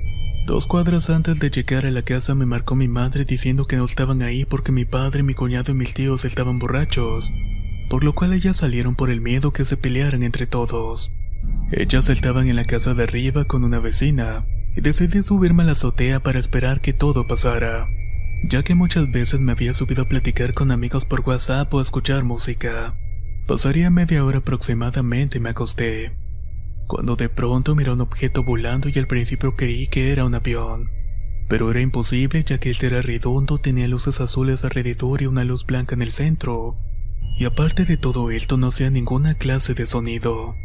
Dos 0.47 0.69
cuadras 0.69 1.11
antes 1.11 1.37
de 1.41 1.51
llegar 1.51 1.85
a 1.85 1.91
la 1.91 2.03
casa 2.03 2.37
me 2.37 2.47
marcó 2.47 2.77
mi 2.77 2.87
madre 2.87 3.25
diciendo 3.25 3.65
que 3.65 3.77
no 3.77 3.87
estaban 3.87 4.23
ahí 4.23 4.45
porque 4.45 4.71
mi 4.71 4.85
padre, 4.85 5.25
mi 5.25 5.35
cuñado 5.35 5.73
y 5.73 5.75
mis 5.75 5.95
tíos 5.95 6.25
estaban 6.25 6.61
borrachos, 6.61 7.29
por 7.91 8.05
lo 8.05 8.15
cual 8.15 8.33
ellas 8.35 8.59
salieron 8.59 8.95
por 8.95 9.11
el 9.11 9.21
miedo 9.21 9.53
que 9.53 9.65
se 9.65 9.77
pelearan 9.77 10.23
entre 10.23 10.47
todos. 10.47 11.11
Ellas 11.73 12.09
estaban 12.09 12.47
en 12.47 12.55
la 12.55 12.67
casa 12.67 12.95
de 12.95 13.03
arriba 13.03 13.47
con 13.47 13.65
una 13.65 13.81
vecina, 13.81 14.45
decidí 14.81 15.23
subirme 15.23 15.63
a 15.63 15.67
la 15.67 15.73
azotea 15.73 16.21
para 16.21 16.39
esperar 16.39 16.81
que 16.81 16.93
todo 16.93 17.27
pasara, 17.27 17.87
ya 18.49 18.63
que 18.63 18.75
muchas 18.75 19.11
veces 19.11 19.41
me 19.41 19.53
había 19.53 19.75
subido 19.75 20.03
a 20.03 20.09
platicar 20.09 20.55
con 20.55 20.71
amigos 20.71 21.05
por 21.05 21.21
WhatsApp 21.21 21.73
o 21.73 21.79
a 21.79 21.83
escuchar 21.83 22.25
música. 22.25 22.95
Pasaría 23.47 23.91
media 23.91 24.25
hora 24.25 24.39
aproximadamente 24.39 25.39
y 25.39 25.41
me 25.41 25.51
acosté, 25.51 26.13
cuando 26.87 27.17
de 27.17 27.29
pronto 27.29 27.75
miré 27.75 27.93
un 27.93 28.01
objeto 28.01 28.43
volando 28.43 28.89
y 28.89 28.99
al 28.99 29.07
principio 29.07 29.57
creí 29.57 29.89
que 29.89 30.13
era 30.13 30.25
un 30.25 30.35
avión. 30.35 30.91
Pero 31.49 31.71
era 31.71 31.81
imposible 31.81 32.43
ya 32.45 32.59
que 32.59 32.71
este 32.71 32.87
era 32.87 33.03
redondo, 33.03 33.59
tenía 33.59 33.87
luces 33.89 34.21
azules 34.21 34.65
alrededor 34.65 35.23
y 35.23 35.27
una 35.27 35.45
luz 35.45 35.65
blanca 35.65 35.95
en 35.95 36.03
el 36.03 36.13
centro. 36.13 36.77
Y 37.39 37.45
aparte 37.45 37.85
de 37.85 37.97
todo 37.97 38.31
esto 38.31 38.57
no 38.57 38.69
hacía 38.69 38.91
ninguna 38.91 39.35
clase 39.35 39.75
de 39.75 39.87
sonido. 39.87 40.57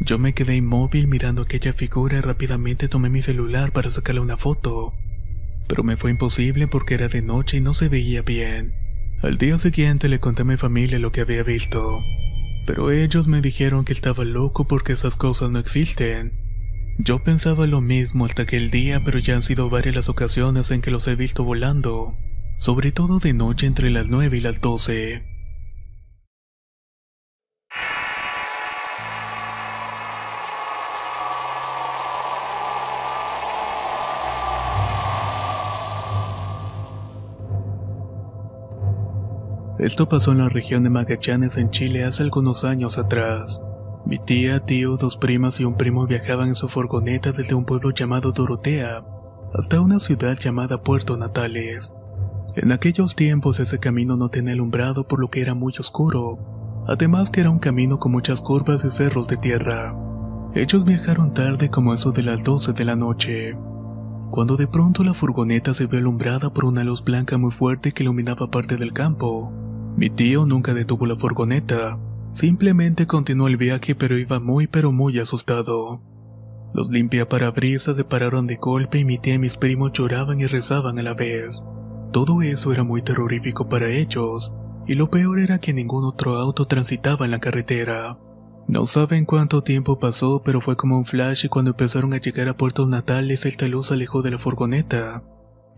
Yo 0.00 0.18
me 0.18 0.34
quedé 0.34 0.56
inmóvil 0.56 1.06
mirando 1.06 1.42
aquella 1.42 1.72
figura 1.72 2.18
y 2.18 2.20
rápidamente 2.20 2.88
tomé 2.88 3.10
mi 3.10 3.22
celular 3.22 3.72
para 3.72 3.90
sacarle 3.90 4.20
una 4.20 4.36
foto. 4.36 4.92
Pero 5.68 5.82
me 5.82 5.96
fue 5.96 6.10
imposible 6.10 6.66
porque 6.66 6.94
era 6.94 7.08
de 7.08 7.22
noche 7.22 7.58
y 7.58 7.60
no 7.60 7.74
se 7.74 7.88
veía 7.88 8.22
bien. 8.22 8.74
Al 9.22 9.38
día 9.38 9.56
siguiente 9.56 10.08
le 10.08 10.20
conté 10.20 10.42
a 10.42 10.44
mi 10.44 10.56
familia 10.56 10.98
lo 10.98 11.12
que 11.12 11.22
había 11.22 11.42
visto. 11.42 11.98
Pero 12.66 12.90
ellos 12.90 13.28
me 13.28 13.40
dijeron 13.40 13.84
que 13.84 13.92
estaba 13.92 14.24
loco 14.24 14.66
porque 14.66 14.92
esas 14.92 15.16
cosas 15.16 15.50
no 15.50 15.58
existen. 15.58 16.32
Yo 16.98 17.22
pensaba 17.24 17.66
lo 17.66 17.80
mismo 17.80 18.24
hasta 18.24 18.42
aquel 18.42 18.70
día, 18.70 19.00
pero 19.04 19.18
ya 19.18 19.34
han 19.34 19.42
sido 19.42 19.68
varias 19.68 19.94
las 19.94 20.08
ocasiones 20.08 20.70
en 20.70 20.80
que 20.80 20.90
los 20.90 21.08
he 21.08 21.16
visto 21.16 21.42
volando, 21.44 22.16
sobre 22.58 22.92
todo 22.92 23.18
de 23.18 23.32
noche 23.32 23.66
entre 23.66 23.90
las 23.90 24.06
9 24.06 24.36
y 24.36 24.40
las 24.40 24.60
12. 24.60 25.33
Esto 39.84 40.08
pasó 40.08 40.32
en 40.32 40.38
la 40.38 40.48
región 40.48 40.82
de 40.82 40.88
Magallanes 40.88 41.58
en 41.58 41.68
Chile 41.68 42.04
hace 42.04 42.22
algunos 42.22 42.64
años 42.64 42.96
atrás. 42.96 43.60
Mi 44.06 44.18
tía, 44.18 44.60
tío, 44.60 44.96
dos 44.96 45.18
primas 45.18 45.60
y 45.60 45.66
un 45.66 45.76
primo 45.76 46.06
viajaban 46.06 46.48
en 46.48 46.54
su 46.54 46.70
furgoneta 46.70 47.32
desde 47.32 47.54
un 47.54 47.66
pueblo 47.66 47.90
llamado 47.90 48.32
Dorotea 48.32 49.04
hasta 49.52 49.82
una 49.82 50.00
ciudad 50.00 50.38
llamada 50.38 50.82
Puerto 50.82 51.18
Natales. 51.18 51.92
En 52.56 52.72
aquellos 52.72 53.14
tiempos 53.14 53.60
ese 53.60 53.78
camino 53.78 54.16
no 54.16 54.30
tenía 54.30 54.54
alumbrado 54.54 55.06
por 55.06 55.20
lo 55.20 55.28
que 55.28 55.42
era 55.42 55.52
muy 55.52 55.74
oscuro, 55.78 56.84
además 56.88 57.30
que 57.30 57.42
era 57.42 57.50
un 57.50 57.58
camino 57.58 57.98
con 57.98 58.12
muchas 58.12 58.40
curvas 58.40 58.86
y 58.86 58.90
cerros 58.90 59.28
de 59.28 59.36
tierra. 59.36 59.94
Ellos 60.54 60.86
viajaron 60.86 61.34
tarde 61.34 61.68
como 61.68 61.92
eso 61.92 62.10
de 62.10 62.22
las 62.22 62.42
12 62.42 62.72
de 62.72 62.84
la 62.86 62.96
noche, 62.96 63.54
cuando 64.30 64.56
de 64.56 64.66
pronto 64.66 65.04
la 65.04 65.12
furgoneta 65.12 65.74
se 65.74 65.84
vio 65.84 65.98
alumbrada 65.98 66.48
por 66.54 66.64
una 66.64 66.84
luz 66.84 67.04
blanca 67.04 67.36
muy 67.36 67.50
fuerte 67.50 67.92
que 67.92 68.02
iluminaba 68.02 68.50
parte 68.50 68.78
del 68.78 68.94
campo. 68.94 69.52
Mi 69.96 70.10
tío 70.10 70.44
nunca 70.44 70.74
detuvo 70.74 71.06
la 71.06 71.16
furgoneta, 71.16 71.98
simplemente 72.32 73.06
continuó 73.06 73.46
el 73.46 73.56
viaje 73.56 73.94
pero 73.94 74.18
iba 74.18 74.40
muy 74.40 74.66
pero 74.66 74.90
muy 74.90 75.18
asustado. 75.18 76.02
Los 76.74 76.90
limpiaparabrisas 76.90 77.96
se 77.96 78.04
pararon 78.04 78.48
de 78.48 78.56
golpe 78.56 78.98
y 78.98 79.04
mi 79.04 79.18
tía 79.18 79.34
y 79.34 79.38
mis 79.38 79.56
primos 79.56 79.92
lloraban 79.92 80.40
y 80.40 80.46
rezaban 80.46 80.98
a 80.98 81.02
la 81.04 81.14
vez. 81.14 81.62
Todo 82.12 82.42
eso 82.42 82.72
era 82.72 82.82
muy 82.82 83.02
terrorífico 83.02 83.68
para 83.68 83.88
ellos, 83.88 84.52
y 84.86 84.94
lo 84.94 85.10
peor 85.10 85.38
era 85.38 85.58
que 85.58 85.72
ningún 85.72 86.04
otro 86.04 86.34
auto 86.34 86.66
transitaba 86.66 87.24
en 87.24 87.30
la 87.30 87.38
carretera. 87.38 88.18
No 88.66 88.86
saben 88.86 89.24
cuánto 89.24 89.62
tiempo 89.62 89.98
pasó, 89.98 90.42
pero 90.44 90.60
fue 90.60 90.76
como 90.76 90.98
un 90.98 91.04
flash 91.04 91.44
y 91.44 91.48
cuando 91.48 91.72
empezaron 91.72 92.14
a 92.14 92.18
llegar 92.18 92.48
a 92.48 92.56
puertos 92.56 92.88
natales 92.88 93.46
esta 93.46 93.68
luz 93.68 93.92
alejó 93.92 94.22
de 94.22 94.32
la 94.32 94.38
furgoneta. 94.38 95.22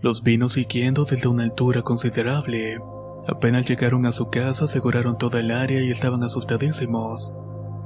Los 0.00 0.22
vino 0.22 0.48
siguiendo 0.48 1.04
desde 1.04 1.28
una 1.28 1.42
altura 1.42 1.82
considerable. 1.82 2.78
Apenas 3.28 3.66
llegaron 3.66 4.06
a 4.06 4.12
su 4.12 4.30
casa 4.30 4.66
aseguraron 4.66 5.18
toda 5.18 5.40
el 5.40 5.50
área 5.50 5.82
y 5.82 5.90
estaban 5.90 6.22
asustadísimos. 6.22 7.32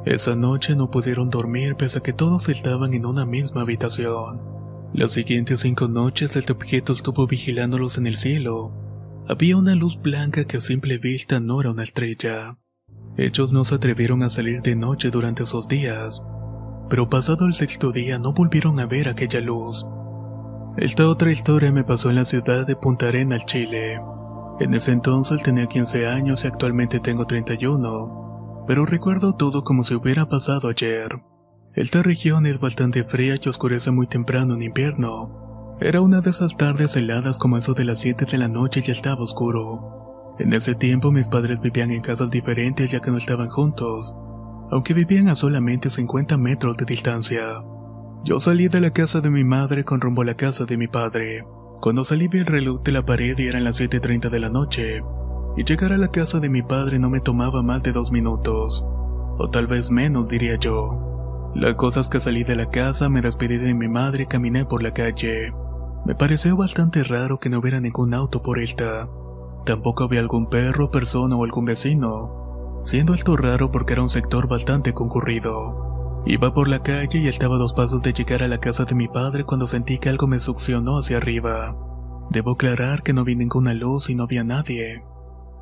Esa 0.05 0.37
noche 0.37 0.77
no 0.77 0.91
pudieron 0.91 1.31
dormir 1.31 1.77
pese 1.77 1.99
a 1.99 2.03
que 2.03 2.13
todos 2.13 2.49
estaban 2.49 2.95
en 2.95 3.07
una 3.07 3.25
misma 3.25 3.63
habitación. 3.63 4.43
Las 4.93 5.13
siguientes 5.13 5.61
cinco 5.61 5.89
noches 5.89 6.37
este 6.37 6.53
objeto 6.53 6.93
estuvo 6.93 7.27
vigilándolos 7.27 7.97
en 7.97 8.07
el 8.07 8.17
cielo. 8.17 8.73
Había 9.29 9.57
una 9.57 9.75
luz 9.75 10.01
blanca 10.01 10.45
que 10.45 10.57
a 10.57 10.61
simple 10.61 10.99
vista 10.99 11.39
no 11.39 11.61
era 11.61 11.71
una 11.71 11.85
estrella. 11.85 12.59
Ellos 13.17 13.53
no 13.53 13.65
se 13.65 13.75
atrevieron 13.75 14.23
a 14.23 14.31
salir 14.31 14.63
de 14.63 14.77
noche 14.77 15.11
durante 15.11 15.45
esos 15.45 15.69
días, 15.69 16.23
pero 16.89 17.09
pasado 17.09 17.47
el 17.47 17.55
sexto 17.55 17.93
día 17.93 18.19
no 18.19 18.33
volvieron 18.33 18.81
a 18.81 18.87
ver 18.87 19.09
aquella 19.09 19.41
luz. 19.41 19.87
Esta 20.77 21.09
otra 21.09 21.31
historia 21.31 21.73
me 21.73 21.85
pasó 21.85 22.11
en 22.11 22.17
la 22.17 22.25
ciudad 22.25 22.67
de 22.67 22.77
Punta 22.77 23.09
Arenas, 23.09 23.47
Chile. 23.47 24.01
En 24.61 24.75
ese 24.75 24.93
entonces 24.93 25.43
tenía 25.43 25.67
15 25.67 26.07
años 26.07 26.45
y 26.45 26.47
actualmente 26.47 27.01
tengo 27.01 27.27
31, 27.27 28.65
pero 28.69 28.85
recuerdo 28.85 29.35
todo 29.35 29.65
como 29.65 29.83
si 29.85 29.95
hubiera 29.95 30.29
pasado 30.29 30.69
ayer. 30.69 31.09
Esta 31.75 32.03
región 32.03 32.45
es 32.45 32.61
bastante 32.61 33.03
fría 33.05 33.37
y 33.43 33.49
oscurece 33.49 33.91
muy 33.91 34.07
temprano 34.07 34.55
en 34.55 34.63
invierno. 34.63 35.77
Era 35.81 36.03
una 36.03 36.21
de 36.21 36.29
esas 36.29 36.59
tardes 36.59 36.95
heladas 36.95 37.39
como 37.39 37.57
eso 37.57 37.73
de 37.73 37.87
las 37.87 38.01
7 38.01 38.27
de 38.27 38.37
la 38.37 38.49
noche 38.49 38.85
y 38.87 38.91
estaba 38.91 39.23
oscuro. 39.23 40.37
En 40.39 40.53
ese 40.53 40.75
tiempo 40.75 41.11
mis 41.11 41.29
padres 41.29 41.63
vivían 41.63 41.91
en 41.91 42.03
casas 42.03 42.31
diferentes 42.31 42.91
ya 42.91 43.01
que 43.01 43.11
no 43.11 43.17
estaban 43.17 43.49
juntos, 43.49 44.15
aunque 44.71 44.93
vivían 44.93 45.29
a 45.29 45.37
solamente 45.37 45.89
50 45.89 46.37
metros 46.37 46.77
de 46.77 46.85
distancia. 46.85 47.65
Yo 48.25 48.39
salí 48.41 48.69
de 48.69 48.83
la 48.83 48.91
casa 48.91 49.23
de 49.23 49.31
mi 49.31 49.43
madre 49.43 49.85
con 49.85 50.03
rumbo 50.03 50.21
a 50.21 50.27
la 50.27 50.35
casa 50.35 50.67
de 50.67 50.77
mi 50.77 50.87
padre. 50.87 51.47
Cuando 51.81 52.05
salí 52.05 52.29
vi 52.29 52.41
el 52.41 52.47
reloj 52.47 52.83
de 52.83 52.93
la 52.93 53.07
pared 53.07 53.39
y 53.39 53.47
eran 53.47 53.65
las 53.65 53.81
7.30 53.81 54.29
de 54.29 54.39
la 54.39 54.51
noche, 54.51 55.03
y 55.57 55.65
llegar 55.65 55.95
a 55.95 55.97
la 55.97 56.09
casa 56.09 56.39
de 56.39 56.51
mi 56.51 56.61
padre 56.61 56.99
no 56.99 57.09
me 57.09 57.21
tomaba 57.21 57.63
más 57.63 57.83
de 57.83 57.93
dos 57.93 58.13
minutos, 58.13 58.85
o 59.39 59.49
tal 59.51 59.67
vez 59.67 59.91
menos 59.91 60.29
diría 60.29 60.57
yo. 60.57 61.51
La 61.55 61.79
cosa 61.79 62.01
es 62.01 62.09
que 62.11 62.21
salí 62.21 62.45
de 62.45 62.55
la 62.55 62.69
casa, 62.69 63.09
me 63.09 63.23
despedí 63.23 63.57
de 63.57 63.73
mi 63.73 63.89
madre 63.89 64.25
y 64.25 64.27
caminé 64.27 64.67
por 64.67 64.83
la 64.83 64.93
calle. 64.93 65.55
Me 66.05 66.15
pareció 66.15 66.55
bastante 66.55 67.03
raro 67.03 67.39
que 67.39 67.49
no 67.49 67.61
hubiera 67.61 67.81
ningún 67.81 68.13
auto 68.13 68.43
por 68.43 68.59
esta. 68.59 69.09
Tampoco 69.65 70.05
había 70.05 70.21
algún 70.21 70.51
perro, 70.51 70.91
persona 70.91 71.35
o 71.35 71.45
algún 71.45 71.65
vecino, 71.65 72.83
siendo 72.85 73.15
esto 73.15 73.39
raro 73.39 73.71
porque 73.71 73.95
era 73.95 74.03
un 74.03 74.11
sector 74.11 74.49
bastante 74.49 74.93
concurrido. 74.93 75.90
Iba 76.27 76.53
por 76.53 76.69
la 76.69 76.83
calle 76.83 77.19
y 77.19 77.29
estaba 77.29 77.57
a 77.57 77.59
dos 77.59 77.73
pasos 77.73 78.03
de 78.03 78.13
llegar 78.13 78.43
a 78.43 78.49
la 78.49 78.59
casa 78.59 78.85
de 78.85 78.95
mi 78.95 79.09
padre 79.09 79.45
cuando 79.45 79.67
sentí 79.67 79.99
que 79.99 80.11
algo 80.11 80.27
me 80.27 80.39
succionó 80.39 80.99
hacia 80.99 81.17
arriba. 81.17 81.77
Debo 82.31 82.53
aclarar 82.53 83.03
que 83.03 83.13
no 83.13 83.25
vi 83.25 83.37
ninguna 83.37 83.73
luz 83.75 84.11
y 84.11 84.15
no 84.15 84.25
había 84.25 84.45
nadie. 84.45 85.03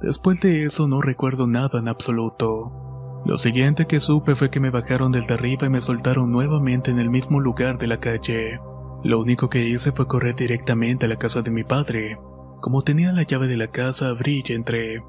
Después 0.01 0.40
de 0.40 0.64
eso 0.64 0.88
no 0.88 1.01
recuerdo 1.01 1.47
nada 1.47 1.79
en 1.79 1.88
absoluto. 1.88 3.23
Lo 3.25 3.38
siguiente 3.38 3.87
que 3.87 4.01
supe 4.01 4.35
fue 4.35 4.51
que 4.51 4.61
me 4.61 4.71
bajaron 4.71 5.12
del 5.12 5.27
de 5.27 5.35
arriba 5.35 5.66
y 5.66 5.71
me 5.71 5.81
soltaron 5.81 6.31
nuevamente 6.31 6.90
en 6.90 6.99
el 6.99 7.11
mismo 7.11 7.40
lugar 7.40 7.79
de 7.79 7.87
la 7.87 8.01
calle. 8.01 8.61
Lo 9.05 9.21
único 9.21 9.49
que 9.49 9.64
hice 9.64 9.92
fue 9.92 10.09
correr 10.09 10.35
directamente 10.35 11.07
a 11.07 11.09
la 11.09 11.16
casa 11.16 11.42
de 11.42 11.51
mi 11.51 11.62
padre. 11.62 12.18
Como 12.61 12.83
tenía 12.83 13.12
la 13.12 13.23
llave 13.23 13.47
de 13.47 13.57
la 13.57 13.68
casa, 13.68 14.09
abrí 14.09 14.42
y 14.47 14.53
entré. 14.53 15.05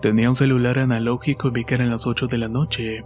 Tenía 0.00 0.30
un 0.30 0.36
celular 0.36 0.78
analógico 0.78 1.48
y 1.48 1.50
vi 1.50 1.64
que 1.64 1.74
eran 1.74 1.90
las 1.90 2.06
8 2.06 2.26
de 2.26 2.38
la 2.38 2.48
noche. 2.48 3.04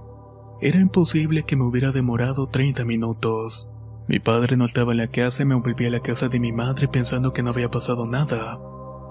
Era 0.61 0.79
imposible 0.79 1.45
que 1.45 1.57
me 1.57 1.65
hubiera 1.65 1.93
demorado 1.93 2.47
30 2.47 2.85
minutos. 2.85 3.69
Mi 4.09 4.19
padre 4.19 4.57
no 4.57 4.65
estaba 4.65 4.93
en 4.93 4.99
la 4.99 5.09
casa 5.09 5.43
y 5.43 5.47
me 5.47 5.55
volví 5.55 5.87
a 5.87 5.91
la 5.91 6.01
casa 6.01 6.29
de 6.29 6.41
mi 6.41 6.53
madre 6.53 6.89
pensando 6.89 7.33
que 7.33 7.43
no 7.43 7.51
había 7.51 7.71
pasado 7.71 8.09
nada, 8.11 8.59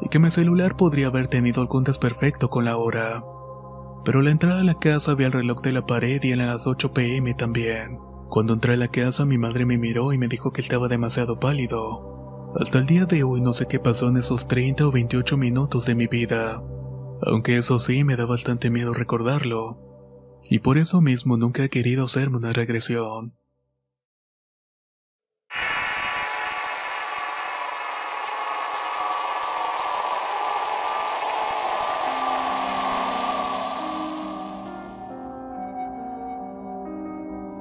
y 0.02 0.10
que 0.10 0.20
mi 0.20 0.30
celular 0.32 0.76
podría 0.78 1.08
haber 1.08 1.28
tenido 1.28 1.62
algún 1.62 1.84
desperfecto 1.84 2.50
con 2.50 2.66
la 2.66 2.78
hora 2.78 3.24
pero 4.06 4.22
la 4.22 4.32
entrada 4.32 4.62
a 4.62 4.64
la 4.64 4.80
casa 4.80 5.14
vi 5.16 5.26
el 5.26 5.32
reloj 5.32 5.62
de 5.62 5.72
la 5.72 5.86
pared 5.86 6.24
y 6.24 6.32
eran 6.32 6.48
las 6.48 6.68
8 6.68 6.94
pm 6.94 7.34
también. 7.34 8.00
Cuando 8.30 8.54
entré 8.54 8.74
a 8.74 8.78
la 8.78 8.88
casa 8.88 9.26
mi 9.26 9.38
madre 9.38 9.66
me 9.66 9.78
miró 9.78 10.14
y 10.14 10.18
me 10.18 10.28
dijo 10.28 10.52
que 10.52 10.62
estaba 10.62 10.88
demasiado 10.88 11.40
pálido. 11.40 12.54
Hasta 12.60 12.80
el 12.80 12.86
día 12.86 13.06
de 13.06 13.24
hoy 13.24 13.42
no 13.42 13.54
sé 13.54 13.68
qué 13.68 13.80
pasó 13.80 14.10
en 14.10 14.18
esos 14.18 14.48
30 14.48 14.88
o 14.88 14.92
28 14.92 15.38
minutos 15.38 15.86
de 15.86 15.96
mi 15.96 16.08
vida, 16.08 16.64
aunque 17.22 17.58
eso 17.58 17.78
sí 17.80 18.04
me 18.04 18.16
da 18.16 18.26
bastante 18.26 18.72
miedo 18.72 18.94
recordarlo, 18.94 19.78
y 20.50 20.60
por 20.60 20.78
eso 20.78 21.00
mismo 21.00 21.38
nunca 21.38 21.64
he 21.64 21.70
querido 21.70 22.06
hacerme 22.06 22.38
una 22.38 22.52
regresión. 22.52 23.34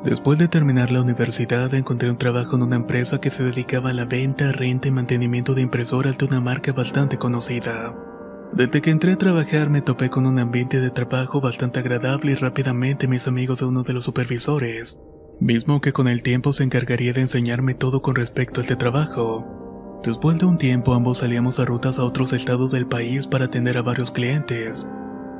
Después 0.05 0.38
de 0.38 0.48
terminar 0.48 0.90
la 0.90 1.03
universidad 1.03 1.74
encontré 1.74 2.11
un 2.11 2.16
trabajo 2.16 2.57
en 2.57 2.62
una 2.62 2.77
empresa 2.77 3.20
que 3.20 3.31
se 3.31 3.42
dedicaba 3.42 3.90
a 3.90 3.92
la 3.92 4.07
venta, 4.07 4.53
renta 4.53 4.88
y 4.88 4.90
mantenimiento 4.90 5.53
de 5.53 5.61
impresoras 5.61 6.16
de 6.16 6.24
una 6.24 6.40
marca 6.40 6.72
bastante 6.72 7.18
conocida. 7.18 8.08
Desde 8.52 8.80
que 8.80 8.90
entré 8.90 9.12
a 9.12 9.18
trabajar 9.18 9.68
me 9.68 9.82
topé 9.82 10.08
con 10.08 10.26
un 10.26 10.38
ambiente 10.38 10.80
de 10.80 10.90
trabajo 10.90 11.40
bastante 11.40 11.80
agradable 11.80 12.32
y 12.32 12.34
rápidamente 12.34 13.06
mis 13.06 13.28
amigos 13.28 13.58
de 13.58 13.66
uno 13.66 13.82
de 13.82 13.92
los 13.92 14.04
supervisores, 14.04 14.98
mismo 15.38 15.80
que 15.80 15.92
con 15.92 16.08
el 16.08 16.22
tiempo 16.22 16.52
se 16.52 16.64
encargaría 16.64 17.12
de 17.12 17.20
enseñarme 17.20 17.74
todo 17.74 18.00
con 18.00 18.16
respecto 18.16 18.61
a 18.61 18.62
este 18.62 18.76
trabajo. 18.76 20.00
Después 20.02 20.38
de 20.38 20.46
un 20.46 20.56
tiempo 20.56 20.94
ambos 20.94 21.18
salíamos 21.18 21.61
a 21.61 21.66
rutas 21.66 21.98
a 21.98 22.04
otros 22.04 22.32
estados 22.32 22.70
del 22.70 22.87
país 22.87 23.26
para 23.26 23.46
atender 23.46 23.76
a 23.76 23.82
varios 23.82 24.12
clientes. 24.12 24.87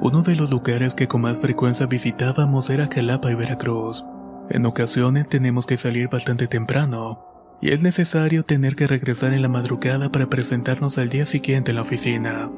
Uno 0.01 0.23
de 0.23 0.37
los 0.37 0.51
lugares 0.51 0.95
que 0.95 1.09
con 1.09 1.23
más 1.23 1.41
frecuencia 1.41 1.87
visitábamos 1.87 2.69
era 2.69 2.91
Jalapa 2.93 3.31
y 3.31 3.35
Veracruz. 3.35 4.05
En 4.51 4.67
ocasiones 4.67 5.29
tenemos 5.29 5.67
que 5.67 5.79
salir 5.79 6.09
bastante 6.09 6.47
temprano, 6.47 7.25
y 7.61 7.71
es 7.71 7.83
necesario 7.83 8.45
tener 8.45 8.77
que 8.77 8.87
regresar 8.87 9.33
en 9.33 9.43
la 9.43 9.49
madrugada 9.49 10.13
para 10.13 10.29
presentarnos 10.29 10.99
al 10.99 11.09
día 11.09 11.27
siguiente 11.27 11.73
en 11.73 11.77
la 11.77 11.83
oficina. 11.83 12.51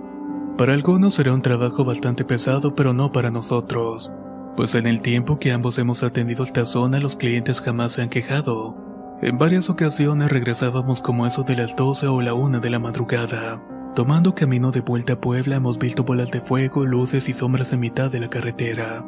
Para 0.57 0.75
algunos 0.75 1.15
será 1.15 1.33
un 1.33 1.43
trabajo 1.43 1.85
bastante 1.85 2.25
pesado, 2.25 2.75
pero 2.75 2.93
no 2.93 3.13
para 3.13 3.31
nosotros, 3.31 4.11
pues 4.57 4.75
en 4.75 4.87
el 4.87 5.01
tiempo 5.01 5.39
que 5.39 5.53
ambos 5.53 5.79
hemos 5.79 6.03
atendido 6.03 6.45
esta 6.45 6.67
zona 6.67 7.01
los 7.01 7.17
clientes 7.17 7.61
jamás 7.61 7.93
se 7.93 8.03
han 8.03 8.11
quejado. 8.11 8.77
En 9.23 9.39
varias 9.39 9.71
ocasiones 9.71 10.31
regresábamos 10.31 11.01
como 11.01 11.27
eso 11.27 11.43
de 11.43 11.57
las 11.57 11.77
12 11.77 12.09
o 12.09 12.21
la 12.21 12.35
1 12.35 12.61
de 12.61 12.71
la 12.71 12.79
madrugada. 12.79 13.63
Tomando 13.95 14.35
camino 14.35 14.71
de 14.71 14.81
vuelta 14.81 15.15
a 15.15 15.21
Puebla 15.21 15.57
hemos 15.57 15.79
visto 15.79 16.05
bolas 16.05 16.31
de 16.31 16.41
fuego, 16.41 16.87
luces 16.87 17.29
y 17.29 17.33
sombras 17.33 17.73
en 17.73 17.81
mitad 17.81 18.11
de 18.11 18.21
la 18.21 18.31
carretera. 18.31 19.05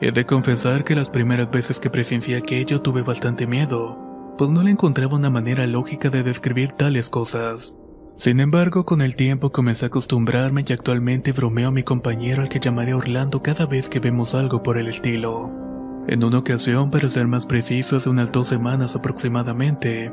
He 0.00 0.12
de 0.12 0.26
confesar 0.26 0.84
que 0.84 0.94
las 0.94 1.08
primeras 1.08 1.50
veces 1.50 1.80
que 1.80 1.88
presencié 1.88 2.36
aquello 2.36 2.82
tuve 2.82 3.02
bastante 3.02 3.46
miedo, 3.46 3.98
pues 4.36 4.50
no 4.50 4.62
le 4.62 4.70
encontraba 4.70 5.16
una 5.16 5.30
manera 5.30 5.66
lógica 5.66 6.10
de 6.10 6.22
describir 6.22 6.72
tales 6.72 7.08
cosas. 7.08 7.74
Sin 8.18 8.40
embargo, 8.40 8.86
con 8.86 9.02
el 9.02 9.14
tiempo 9.14 9.52
comencé 9.52 9.84
a 9.84 9.88
acostumbrarme 9.88 10.64
y 10.66 10.72
actualmente 10.72 11.32
bromeo 11.32 11.68
a 11.68 11.72
mi 11.72 11.82
compañero 11.82 12.42
al 12.42 12.48
que 12.48 12.60
llamaré 12.60 12.94
Orlando 12.94 13.42
cada 13.42 13.66
vez 13.66 13.90
que 13.90 14.00
vemos 14.00 14.34
algo 14.34 14.62
por 14.62 14.78
el 14.78 14.86
estilo. 14.86 15.52
En 16.08 16.24
una 16.24 16.38
ocasión, 16.38 16.90
para 16.90 17.10
ser 17.10 17.26
más 17.26 17.44
preciso, 17.44 17.96
hace 17.96 18.08
unas 18.08 18.32
dos 18.32 18.48
semanas 18.48 18.96
aproximadamente, 18.96 20.10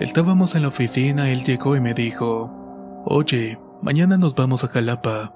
estábamos 0.00 0.56
en 0.56 0.62
la 0.62 0.68
oficina, 0.68 1.30
él 1.30 1.44
llegó 1.44 1.76
y 1.76 1.80
me 1.80 1.94
dijo, 1.94 2.50
Oye, 3.04 3.60
mañana 3.82 4.16
nos 4.16 4.34
vamos 4.34 4.64
a 4.64 4.68
Jalapa. 4.68 5.34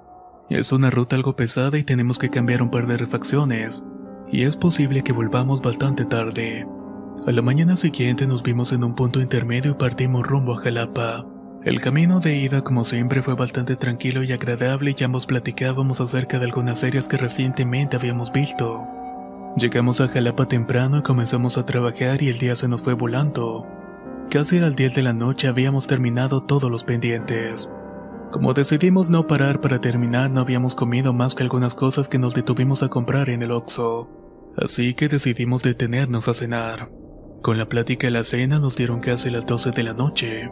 Es 0.50 0.72
una 0.72 0.90
ruta 0.90 1.14
algo 1.14 1.36
pesada 1.36 1.78
y 1.78 1.84
tenemos 1.84 2.18
que 2.18 2.30
cambiar 2.30 2.62
un 2.62 2.70
par 2.70 2.88
de 2.88 2.96
refacciones, 2.96 3.84
y 4.32 4.42
es 4.42 4.56
posible 4.56 5.04
que 5.04 5.12
volvamos 5.12 5.62
bastante 5.62 6.04
tarde. 6.04 6.66
A 7.26 7.30
la 7.30 7.42
mañana 7.42 7.76
siguiente 7.76 8.26
nos 8.26 8.42
vimos 8.42 8.72
en 8.72 8.82
un 8.82 8.94
punto 8.94 9.20
intermedio 9.20 9.72
y 9.72 9.74
partimos 9.74 10.26
rumbo 10.26 10.54
a 10.54 10.62
Jalapa. 10.62 11.26
El 11.68 11.82
camino 11.82 12.18
de 12.18 12.34
ida 12.34 12.64
como 12.64 12.82
siempre 12.82 13.22
fue 13.22 13.34
bastante 13.34 13.76
tranquilo 13.76 14.22
y 14.22 14.32
agradable 14.32 14.94
y 14.98 15.04
ambos 15.04 15.26
platicábamos 15.26 16.00
acerca 16.00 16.38
de 16.38 16.46
algunas 16.46 16.78
series 16.78 17.08
que 17.08 17.18
recientemente 17.18 17.94
habíamos 17.94 18.32
visto. 18.32 18.88
Llegamos 19.54 20.00
a 20.00 20.08
Jalapa 20.08 20.48
temprano 20.48 20.96
y 20.96 21.02
comenzamos 21.02 21.58
a 21.58 21.66
trabajar 21.66 22.22
y 22.22 22.30
el 22.30 22.38
día 22.38 22.56
se 22.56 22.68
nos 22.68 22.82
fue 22.82 22.94
volando. 22.94 23.66
Casi 24.30 24.56
al 24.60 24.76
10 24.76 24.94
de 24.94 25.02
la 25.02 25.12
noche 25.12 25.46
habíamos 25.46 25.86
terminado 25.86 26.42
todos 26.42 26.70
los 26.70 26.84
pendientes. 26.84 27.68
Como 28.30 28.54
decidimos 28.54 29.10
no 29.10 29.26
parar 29.26 29.60
para 29.60 29.78
terminar, 29.78 30.32
no 30.32 30.40
habíamos 30.40 30.74
comido 30.74 31.12
más 31.12 31.34
que 31.34 31.42
algunas 31.42 31.74
cosas 31.74 32.08
que 32.08 32.18
nos 32.18 32.32
detuvimos 32.32 32.82
a 32.82 32.88
comprar 32.88 33.28
en 33.28 33.42
el 33.42 33.50
Oxxo. 33.50 34.08
Así 34.56 34.94
que 34.94 35.08
decidimos 35.08 35.62
detenernos 35.62 36.28
a 36.28 36.34
cenar. 36.34 36.90
Con 37.42 37.58
la 37.58 37.68
plática 37.68 38.06
de 38.06 38.12
la 38.12 38.24
cena 38.24 38.58
nos 38.58 38.74
dieron 38.74 39.00
casi 39.00 39.28
las 39.28 39.44
12 39.44 39.72
de 39.72 39.82
la 39.82 39.92
noche. 39.92 40.48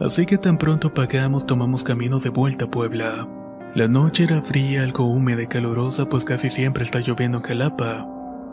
Así 0.00 0.26
que 0.26 0.36
tan 0.38 0.58
pronto 0.58 0.92
pagamos 0.92 1.46
tomamos 1.46 1.82
camino 1.82 2.20
de 2.20 2.28
vuelta 2.28 2.66
a 2.66 2.70
Puebla. 2.70 3.28
La 3.74 3.88
noche 3.88 4.24
era 4.24 4.42
fría, 4.42 4.82
algo 4.82 5.06
húmeda 5.06 5.42
y 5.42 5.46
calurosa 5.46 6.08
pues 6.08 6.24
casi 6.24 6.50
siempre 6.50 6.84
está 6.84 7.00
lloviendo 7.00 7.38
en 7.38 7.44
Jalapa. 7.44 8.08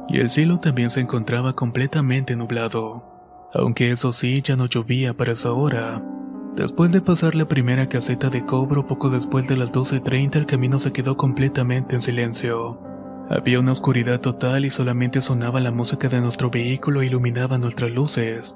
Y 0.09 0.19
el 0.19 0.29
cielo 0.29 0.59
también 0.59 0.89
se 0.89 0.99
encontraba 0.99 1.53
completamente 1.53 2.35
nublado. 2.35 3.49
Aunque 3.53 3.91
eso 3.91 4.11
sí, 4.11 4.41
ya 4.41 4.55
no 4.55 4.65
llovía 4.65 5.15
para 5.15 5.33
esa 5.33 5.53
hora. 5.53 6.01
Después 6.55 6.91
de 6.91 7.01
pasar 7.01 7.35
la 7.35 7.47
primera 7.47 7.89
caseta 7.89 8.29
de 8.29 8.45
cobro 8.45 8.85
poco 8.85 9.09
después 9.09 9.47
de 9.47 9.57
las 9.57 9.71
12.30 9.71 10.35
el 10.35 10.45
camino 10.45 10.79
se 10.79 10.91
quedó 10.91 11.17
completamente 11.17 11.95
en 11.95 12.01
silencio. 12.01 12.79
Había 13.29 13.59
una 13.59 13.71
oscuridad 13.71 14.19
total 14.21 14.65
y 14.65 14.69
solamente 14.69 15.21
sonaba 15.21 15.61
la 15.61 15.71
música 15.71 16.09
de 16.09 16.21
nuestro 16.21 16.49
vehículo 16.49 17.01
e 17.01 17.07
iluminaba 17.07 17.57
nuestras 17.57 17.91
luces. 17.91 18.55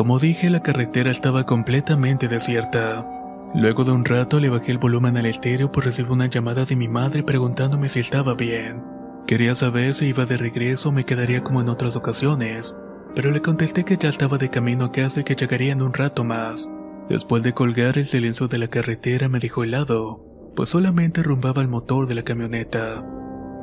Como 0.00 0.18
dije, 0.18 0.48
la 0.48 0.62
carretera 0.62 1.10
estaba 1.10 1.44
completamente 1.44 2.26
desierta. 2.26 3.06
Luego 3.54 3.84
de 3.84 3.92
un 3.92 4.06
rato 4.06 4.40
le 4.40 4.48
bajé 4.48 4.72
el 4.72 4.78
volumen 4.78 5.18
al 5.18 5.26
estéreo 5.26 5.70
por 5.70 5.84
recibir 5.84 6.10
una 6.10 6.24
llamada 6.24 6.64
de 6.64 6.74
mi 6.74 6.88
madre 6.88 7.22
preguntándome 7.22 7.90
si 7.90 8.00
estaba 8.00 8.32
bien. 8.32 8.82
Quería 9.26 9.54
saber 9.54 9.92
si 9.92 10.06
iba 10.06 10.24
de 10.24 10.38
regreso 10.38 10.88
o 10.88 10.92
me 10.92 11.04
quedaría 11.04 11.44
como 11.44 11.60
en 11.60 11.68
otras 11.68 11.96
ocasiones, 11.96 12.74
pero 13.14 13.30
le 13.30 13.42
contesté 13.42 13.84
que 13.84 13.98
ya 13.98 14.08
estaba 14.08 14.38
de 14.38 14.48
camino 14.48 14.86
a 14.86 14.90
casa 14.90 15.20
y 15.20 15.24
que 15.24 15.36
llegaría 15.36 15.72
en 15.72 15.82
un 15.82 15.92
rato 15.92 16.24
más. 16.24 16.66
Después 17.10 17.42
de 17.42 17.52
colgar 17.52 17.98
el 17.98 18.06
silencio 18.06 18.48
de 18.48 18.56
la 18.56 18.68
carretera 18.68 19.28
me 19.28 19.38
dejó 19.38 19.64
helado, 19.64 20.24
pues 20.56 20.70
solamente 20.70 21.22
rumbaba 21.22 21.60
el 21.60 21.68
motor 21.68 22.06
de 22.06 22.14
la 22.14 22.22
camioneta. 22.22 23.04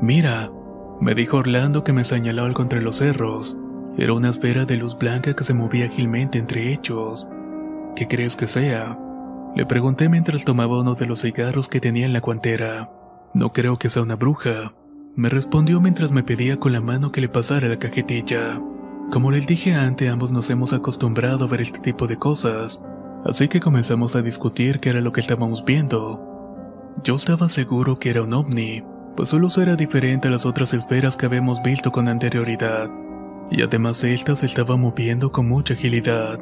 Mira, 0.04 0.52
me 1.02 1.16
dijo 1.16 1.38
Orlando 1.38 1.84
que 1.84 1.94
me 1.94 2.04
señaló 2.04 2.44
algo 2.44 2.62
entre 2.62 2.84
los 2.84 2.98
cerros. 2.98 3.58
Era 3.98 4.14
una 4.14 4.30
esfera 4.30 4.66
de 4.66 4.78
luz 4.78 4.96
blanca 4.96 5.34
que 5.34 5.44
se 5.44 5.56
movía 5.56 5.86
ágilmente 5.86 6.38
entre 6.38 6.72
ellos. 6.72 7.28
¿Qué 7.96 8.08
crees 8.08 8.36
que 8.36 8.46
sea? 8.46 9.00
Le 9.56 9.66
pregunté 9.66 10.08
mientras 10.08 10.46
tomaba 10.46 10.80
uno 10.80 10.94
de 10.94 11.08
los 11.08 11.22
cigarros 11.22 11.68
que 11.68 11.80
tenía 11.80 12.06
en 12.06 12.14
la 12.14 12.20
guantera. 12.20 12.92
No 13.34 13.54
creo 13.54 13.80
que 13.80 13.90
sea 13.90 14.04
una 14.04 14.16
bruja. 14.16 14.74
Me 15.16 15.30
respondió 15.30 15.82
mientras 15.82 16.12
me 16.12 16.22
pedía 16.22 16.60
con 16.60 16.74
la 16.74 16.82
mano 16.82 17.12
que 17.12 17.22
le 17.22 17.30
pasara 17.30 17.68
la 17.68 17.80
cajetilla. 17.80 18.62
Como 19.12 19.32
les 19.32 19.48
dije 19.48 19.74
antes, 19.74 20.12
ambos 20.12 20.32
nos 20.32 20.50
hemos 20.52 20.74
acostumbrado 20.74 21.46
a 21.46 21.48
ver 21.48 21.62
este 21.62 21.80
tipo 21.80 22.06
de 22.08 22.18
cosas, 22.18 22.80
así 23.26 23.48
que 23.48 23.62
comenzamos 23.62 24.16
a 24.16 24.22
discutir 24.22 24.80
qué 24.80 24.90
era 24.90 25.02
lo 25.02 25.12
que 25.12 25.22
estábamos 25.22 25.66
viendo. 25.66 26.22
Yo 27.04 27.16
estaba 27.16 27.50
seguro 27.50 27.98
que 27.98 28.10
era 28.12 28.22
un 28.22 28.34
ovni, 28.34 28.84
pues 29.16 29.34
luz 29.34 29.58
era 29.58 29.76
diferente 29.76 30.28
a 30.28 30.32
las 30.32 30.46
otras 30.46 30.74
esferas 30.74 31.16
que 31.16 31.26
habíamos 31.26 31.64
visto 31.64 31.92
con 31.92 32.10
anterioridad, 32.10 32.92
y 33.52 33.62
además 33.62 34.04
esta 34.04 34.36
se 34.36 34.46
estaba 34.46 34.76
moviendo 34.76 35.32
con 35.32 35.48
mucha 35.48 35.74
agilidad. 35.74 36.40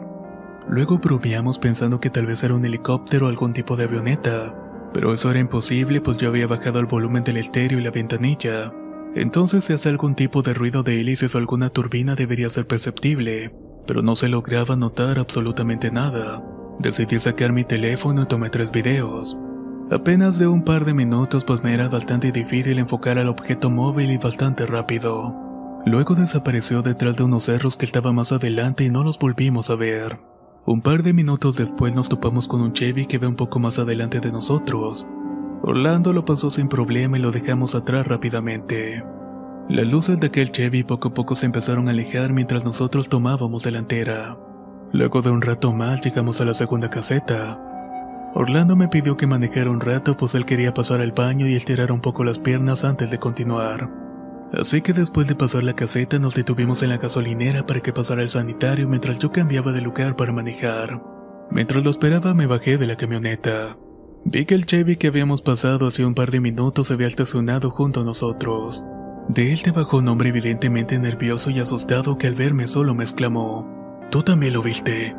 Luego 0.67 0.97
bromeamos 0.97 1.59
pensando 1.59 1.99
que 1.99 2.09
tal 2.09 2.25
vez 2.25 2.43
era 2.43 2.55
un 2.55 2.65
helicóptero 2.65 3.27
o 3.27 3.29
algún 3.29 3.53
tipo 3.53 3.75
de 3.75 3.83
avioneta, 3.83 4.55
pero 4.93 5.13
eso 5.13 5.29
era 5.29 5.39
imposible 5.39 6.01
pues 6.01 6.17
yo 6.17 6.29
había 6.29 6.47
bajado 6.47 6.79
el 6.79 6.87
volumen 6.87 7.23
del 7.23 7.37
estéreo 7.37 7.79
y 7.79 7.83
la 7.83 7.91
ventanilla. 7.91 8.73
Entonces 9.13 9.65
si 9.65 9.73
hace 9.73 9.89
algún 9.89 10.15
tipo 10.15 10.41
de 10.41 10.53
ruido 10.53 10.81
de 10.81 10.99
hélices 10.99 11.35
o 11.35 11.37
alguna 11.37 11.69
turbina 11.69 12.15
debería 12.15 12.49
ser 12.49 12.65
perceptible, 12.65 13.53
pero 13.85 14.01
no 14.01 14.15
se 14.15 14.27
lograba 14.27 14.75
notar 14.75 15.19
absolutamente 15.19 15.91
nada. 15.91 16.43
Decidí 16.79 17.19
sacar 17.19 17.53
mi 17.53 17.63
teléfono 17.63 18.23
y 18.23 18.25
tomé 18.25 18.49
tres 18.49 18.71
videos. 18.71 19.37
Apenas 19.91 20.39
de 20.39 20.47
un 20.47 20.63
par 20.63 20.83
de 20.83 20.95
minutos 20.95 21.43
pues 21.43 21.63
me 21.63 21.73
era 21.73 21.87
bastante 21.87 22.31
difícil 22.31 22.79
enfocar 22.79 23.19
al 23.19 23.29
objeto 23.29 23.69
móvil 23.69 24.09
y 24.11 24.17
bastante 24.17 24.65
rápido. 24.65 25.44
Luego 25.85 26.15
desapareció 26.15 26.81
detrás 26.81 27.15
de 27.15 27.23
unos 27.23 27.43
cerros 27.43 27.77
que 27.77 27.85
estaban 27.85 28.15
más 28.15 28.31
adelante 28.31 28.83
y 28.83 28.89
no 28.89 29.03
los 29.03 29.19
volvimos 29.19 29.69
a 29.69 29.75
ver. 29.75 30.19
Un 30.65 30.81
par 30.81 31.03
de 31.03 31.13
minutos 31.13 31.57
después 31.57 31.93
nos 31.93 32.09
topamos 32.09 32.47
con 32.47 32.61
un 32.61 32.73
Chevy 32.73 33.05
que 33.05 33.19
ve 33.19 33.27
un 33.27 33.35
poco 33.35 33.59
más 33.59 33.77
adelante 33.77 34.19
de 34.19 34.31
nosotros. 34.31 35.05
Orlando 35.61 36.11
lo 36.11 36.25
pasó 36.25 36.49
sin 36.49 36.69
problema 36.69 37.19
y 37.19 37.21
lo 37.21 37.31
dejamos 37.31 37.75
atrás 37.75 38.07
rápidamente. 38.07 39.03
Las 39.69 39.85
luces 39.85 40.19
de 40.19 40.27
aquel 40.27 40.51
Chevy 40.51 40.83
poco 40.83 41.09
a 41.09 41.13
poco 41.13 41.35
se 41.35 41.45
empezaron 41.45 41.87
a 41.87 41.91
alejar 41.91 42.33
mientras 42.33 42.65
nosotros 42.65 43.07
tomábamos 43.07 43.61
delantera. 43.61 44.39
Luego 44.91 45.21
de 45.21 45.29
un 45.29 45.43
rato 45.43 45.71
más 45.71 46.01
llegamos 46.01 46.41
a 46.41 46.45
la 46.45 46.55
segunda 46.55 46.89
caseta. 46.89 47.61
Orlando 48.33 48.75
me 48.75 48.87
pidió 48.87 49.17
que 49.17 49.27
manejara 49.27 49.69
un 49.69 49.81
rato 49.81 50.17
pues 50.17 50.33
él 50.33 50.45
quería 50.45 50.73
pasar 50.73 50.99
al 50.99 51.11
baño 51.11 51.47
y 51.47 51.53
estirar 51.53 51.91
un 51.91 52.01
poco 52.01 52.23
las 52.23 52.39
piernas 52.39 52.83
antes 52.83 53.11
de 53.11 53.19
continuar. 53.19 54.04
Así 54.53 54.81
que 54.81 54.93
después 54.93 55.27
de 55.27 55.35
pasar 55.35 55.63
la 55.63 55.73
caseta 55.73 56.19
nos 56.19 56.35
detuvimos 56.35 56.83
en 56.83 56.89
la 56.89 56.97
gasolinera 56.97 57.65
para 57.65 57.81
que 57.81 57.93
pasara 57.93 58.21
el 58.21 58.29
sanitario 58.29 58.87
mientras 58.87 59.19
yo 59.19 59.31
cambiaba 59.31 59.71
de 59.71 59.81
lugar 59.81 60.15
para 60.15 60.31
manejar. 60.31 61.01
Mientras 61.51 61.83
lo 61.83 61.89
esperaba 61.89 62.33
me 62.33 62.47
bajé 62.47 62.77
de 62.77 62.87
la 62.87 62.95
camioneta. 62.95 63.77
Vi 64.23 64.45
que 64.45 64.55
el 64.55 64.65
Chevy 64.65 64.97
que 64.97 65.07
habíamos 65.07 65.41
pasado 65.41 65.87
hace 65.87 66.05
un 66.05 66.15
par 66.15 66.31
de 66.31 66.39
minutos 66.39 66.89
había 66.91 67.07
estacionado 67.07 67.69
junto 67.69 68.01
a 68.01 68.03
nosotros. 68.03 68.83
De 69.27 69.51
él 69.51 69.61
te 69.63 69.71
bajó 69.71 69.97
un 69.97 70.07
hombre 70.07 70.29
evidentemente 70.29 70.97
nervioso 70.99 71.49
y 71.49 71.59
asustado 71.59 72.17
que 72.17 72.27
al 72.27 72.35
verme 72.35 72.67
solo 72.67 72.93
me 72.93 73.03
exclamó, 73.03 73.67
Tú 74.11 74.23
también 74.23 74.53
lo 74.53 74.61
viste. 74.61 75.15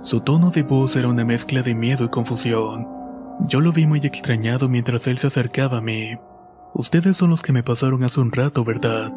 Su 0.00 0.20
tono 0.20 0.50
de 0.50 0.62
voz 0.62 0.94
era 0.96 1.08
una 1.08 1.24
mezcla 1.24 1.62
de 1.62 1.74
miedo 1.74 2.04
y 2.04 2.08
confusión. 2.08 2.86
Yo 3.46 3.60
lo 3.60 3.72
vi 3.72 3.86
muy 3.86 3.98
extrañado 3.98 4.68
mientras 4.68 5.06
él 5.06 5.18
se 5.18 5.26
acercaba 5.26 5.78
a 5.78 5.80
mí. 5.80 6.16
Ustedes 6.78 7.16
son 7.16 7.30
los 7.30 7.42
que 7.42 7.52
me 7.52 7.64
pasaron 7.64 8.04
hace 8.04 8.20
un 8.20 8.30
rato, 8.30 8.62
¿verdad? 8.62 9.12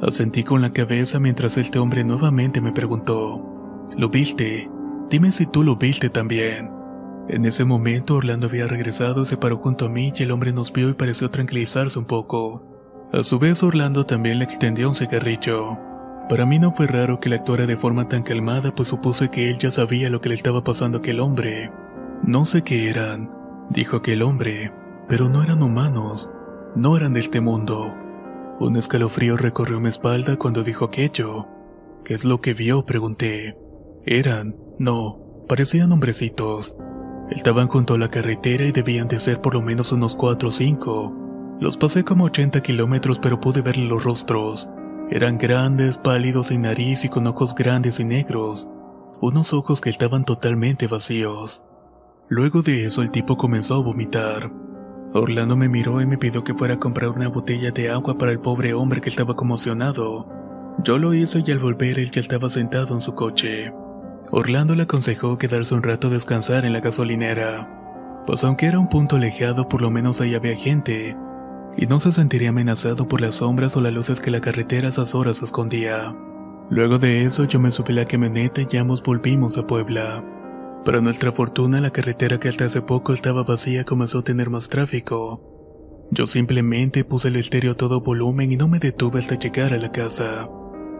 Asentí 0.00 0.42
con 0.42 0.62
la 0.62 0.72
cabeza 0.72 1.20
mientras 1.20 1.58
este 1.58 1.78
hombre 1.78 2.02
nuevamente 2.02 2.62
me 2.62 2.72
preguntó, 2.72 3.44
¿Lo 3.98 4.08
viste? 4.08 4.70
Dime 5.10 5.30
si 5.30 5.44
tú 5.44 5.64
lo 5.64 5.76
viste 5.76 6.08
también. 6.08 6.70
En 7.28 7.44
ese 7.44 7.66
momento 7.66 8.16
Orlando 8.16 8.46
había 8.46 8.66
regresado, 8.66 9.26
se 9.26 9.36
paró 9.36 9.58
junto 9.58 9.84
a 9.84 9.88
mí 9.90 10.14
y 10.16 10.22
el 10.22 10.30
hombre 10.30 10.54
nos 10.54 10.72
vio 10.72 10.88
y 10.88 10.94
pareció 10.94 11.30
tranquilizarse 11.30 11.98
un 11.98 12.06
poco. 12.06 12.64
A 13.12 13.22
su 13.22 13.38
vez 13.38 13.62
Orlando 13.62 14.06
también 14.06 14.38
le 14.38 14.44
extendió 14.44 14.88
un 14.88 14.94
cigarrillo. 14.94 15.78
Para 16.30 16.46
mí 16.46 16.58
no 16.58 16.72
fue 16.72 16.86
raro 16.86 17.20
que 17.20 17.28
le 17.28 17.36
actuara 17.36 17.66
de 17.66 17.76
forma 17.76 18.08
tan 18.08 18.22
calmada, 18.22 18.74
pues 18.74 18.88
supuse 18.88 19.28
que 19.28 19.50
él 19.50 19.58
ya 19.58 19.70
sabía 19.70 20.08
lo 20.08 20.22
que 20.22 20.30
le 20.30 20.36
estaba 20.36 20.64
pasando 20.64 20.96
a 20.96 21.00
aquel 21.00 21.20
hombre. 21.20 21.70
No 22.22 22.46
sé 22.46 22.62
qué 22.62 22.88
eran, 22.88 23.30
dijo 23.68 23.98
aquel 23.98 24.22
hombre, 24.22 24.72
pero 25.06 25.28
no 25.28 25.42
eran 25.42 25.62
humanos, 25.62 26.30
no 26.74 26.96
eran 26.96 27.14
de 27.14 27.20
este 27.20 27.40
mundo. 27.40 27.94
Un 28.60 28.76
escalofrío 28.76 29.36
recorrió 29.36 29.80
mi 29.80 29.88
espalda 29.88 30.36
cuando 30.36 30.62
dijo 30.62 30.84
aquello. 30.84 31.46
¿Qué 32.04 32.14
es 32.14 32.24
lo 32.24 32.40
que 32.40 32.54
vio? 32.54 32.84
pregunté. 32.84 33.58
Eran, 34.04 34.56
no, 34.78 35.44
parecían 35.48 35.92
hombrecitos. 35.92 36.76
Estaban 37.30 37.68
junto 37.68 37.94
a 37.94 37.98
la 37.98 38.08
carretera 38.08 38.64
y 38.64 38.72
debían 38.72 39.08
de 39.08 39.18
ser 39.18 39.40
por 39.40 39.54
lo 39.54 39.62
menos 39.62 39.92
unos 39.92 40.14
cuatro 40.14 40.50
o 40.50 40.52
cinco. 40.52 41.14
Los 41.60 41.76
pasé 41.76 42.04
como 42.04 42.24
80 42.24 42.60
kilómetros 42.62 43.18
pero 43.18 43.40
pude 43.40 43.62
verle 43.62 43.86
los 43.86 44.04
rostros. 44.04 44.68
Eran 45.10 45.38
grandes, 45.38 45.96
pálidos 45.96 46.48
sin 46.48 46.62
nariz 46.62 47.04
y 47.04 47.08
con 47.08 47.26
ojos 47.26 47.54
grandes 47.54 48.00
y 48.00 48.04
negros, 48.04 48.68
unos 49.20 49.52
ojos 49.52 49.80
que 49.80 49.90
estaban 49.90 50.24
totalmente 50.24 50.86
vacíos. 50.86 51.64
Luego 52.28 52.62
de 52.62 52.86
eso 52.86 53.02
el 53.02 53.10
tipo 53.10 53.36
comenzó 53.36 53.74
a 53.74 53.82
vomitar. 53.82 54.50
Orlando 55.16 55.56
me 55.56 55.68
miró 55.68 56.00
y 56.00 56.06
me 56.06 56.18
pidió 56.18 56.42
que 56.42 56.54
fuera 56.54 56.74
a 56.74 56.80
comprar 56.80 57.10
una 57.10 57.28
botella 57.28 57.70
de 57.70 57.88
agua 57.88 58.18
para 58.18 58.32
el 58.32 58.40
pobre 58.40 58.74
hombre 58.74 59.00
que 59.00 59.08
estaba 59.08 59.36
conmocionado. 59.36 60.26
Yo 60.82 60.98
lo 60.98 61.14
hice 61.14 61.44
y 61.46 61.52
al 61.52 61.60
volver 61.60 62.00
él 62.00 62.10
ya 62.10 62.20
estaba 62.20 62.50
sentado 62.50 62.96
en 62.96 63.00
su 63.00 63.14
coche. 63.14 63.72
Orlando 64.32 64.74
le 64.74 64.82
aconsejó 64.82 65.38
quedarse 65.38 65.72
un 65.72 65.84
rato 65.84 66.08
a 66.08 66.10
descansar 66.10 66.64
en 66.64 66.72
la 66.72 66.80
gasolinera, 66.80 68.24
pues 68.26 68.42
aunque 68.42 68.66
era 68.66 68.80
un 68.80 68.88
punto 68.88 69.14
alejado 69.14 69.68
por 69.68 69.82
lo 69.82 69.92
menos 69.92 70.20
ahí 70.20 70.34
había 70.34 70.56
gente, 70.56 71.16
y 71.76 71.86
no 71.86 72.00
se 72.00 72.12
sentiría 72.12 72.48
amenazado 72.48 73.06
por 73.06 73.20
las 73.20 73.36
sombras 73.36 73.76
o 73.76 73.80
las 73.80 73.92
luces 73.92 74.20
que 74.20 74.32
la 74.32 74.40
carretera 74.40 74.88
a 74.88 74.90
esas 74.90 75.14
horas 75.14 75.42
escondía. 75.42 76.12
Luego 76.70 76.98
de 76.98 77.22
eso 77.22 77.44
yo 77.44 77.60
me 77.60 77.70
subí 77.70 77.92
a 77.92 77.96
la 77.98 78.04
camioneta 78.04 78.62
y 78.68 78.76
ambos 78.78 79.00
volvimos 79.00 79.56
a 79.58 79.64
Puebla. 79.64 80.24
Para 80.84 81.00
nuestra 81.00 81.32
fortuna 81.32 81.80
la 81.80 81.90
carretera 81.90 82.38
que 82.38 82.48
hasta 82.48 82.66
hace 82.66 82.82
poco 82.82 83.14
estaba 83.14 83.42
vacía 83.42 83.84
comenzó 83.84 84.18
a 84.18 84.24
tener 84.24 84.50
más 84.50 84.68
tráfico. 84.68 86.06
Yo 86.10 86.26
simplemente 86.26 87.04
puse 87.04 87.28
el 87.28 87.36
estéreo 87.36 87.72
a 87.72 87.76
todo 87.76 88.02
volumen 88.02 88.52
y 88.52 88.56
no 88.56 88.68
me 88.68 88.78
detuve 88.78 89.18
hasta 89.18 89.38
llegar 89.38 89.72
a 89.72 89.78
la 89.78 89.90
casa. 89.90 90.50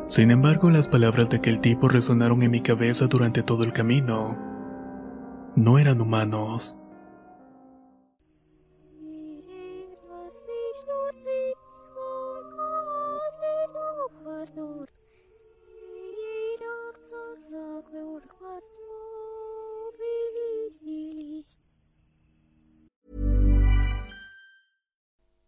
Sin 0.09 0.31
embargo, 0.31 0.71
las 0.71 0.89
palabras 0.89 1.29
de 1.29 1.37
aquel 1.37 1.61
tipo 1.61 1.89
resonaron 1.89 2.43
en 2.43 2.51
mi 2.51 2.61
cabeza 2.61 3.09
durante 3.09 3.43
todo 3.43 3.63
el 3.65 3.73
camino. 3.73 4.39
No 5.55 5.79
eran 5.79 6.01
humanos. 6.01 6.79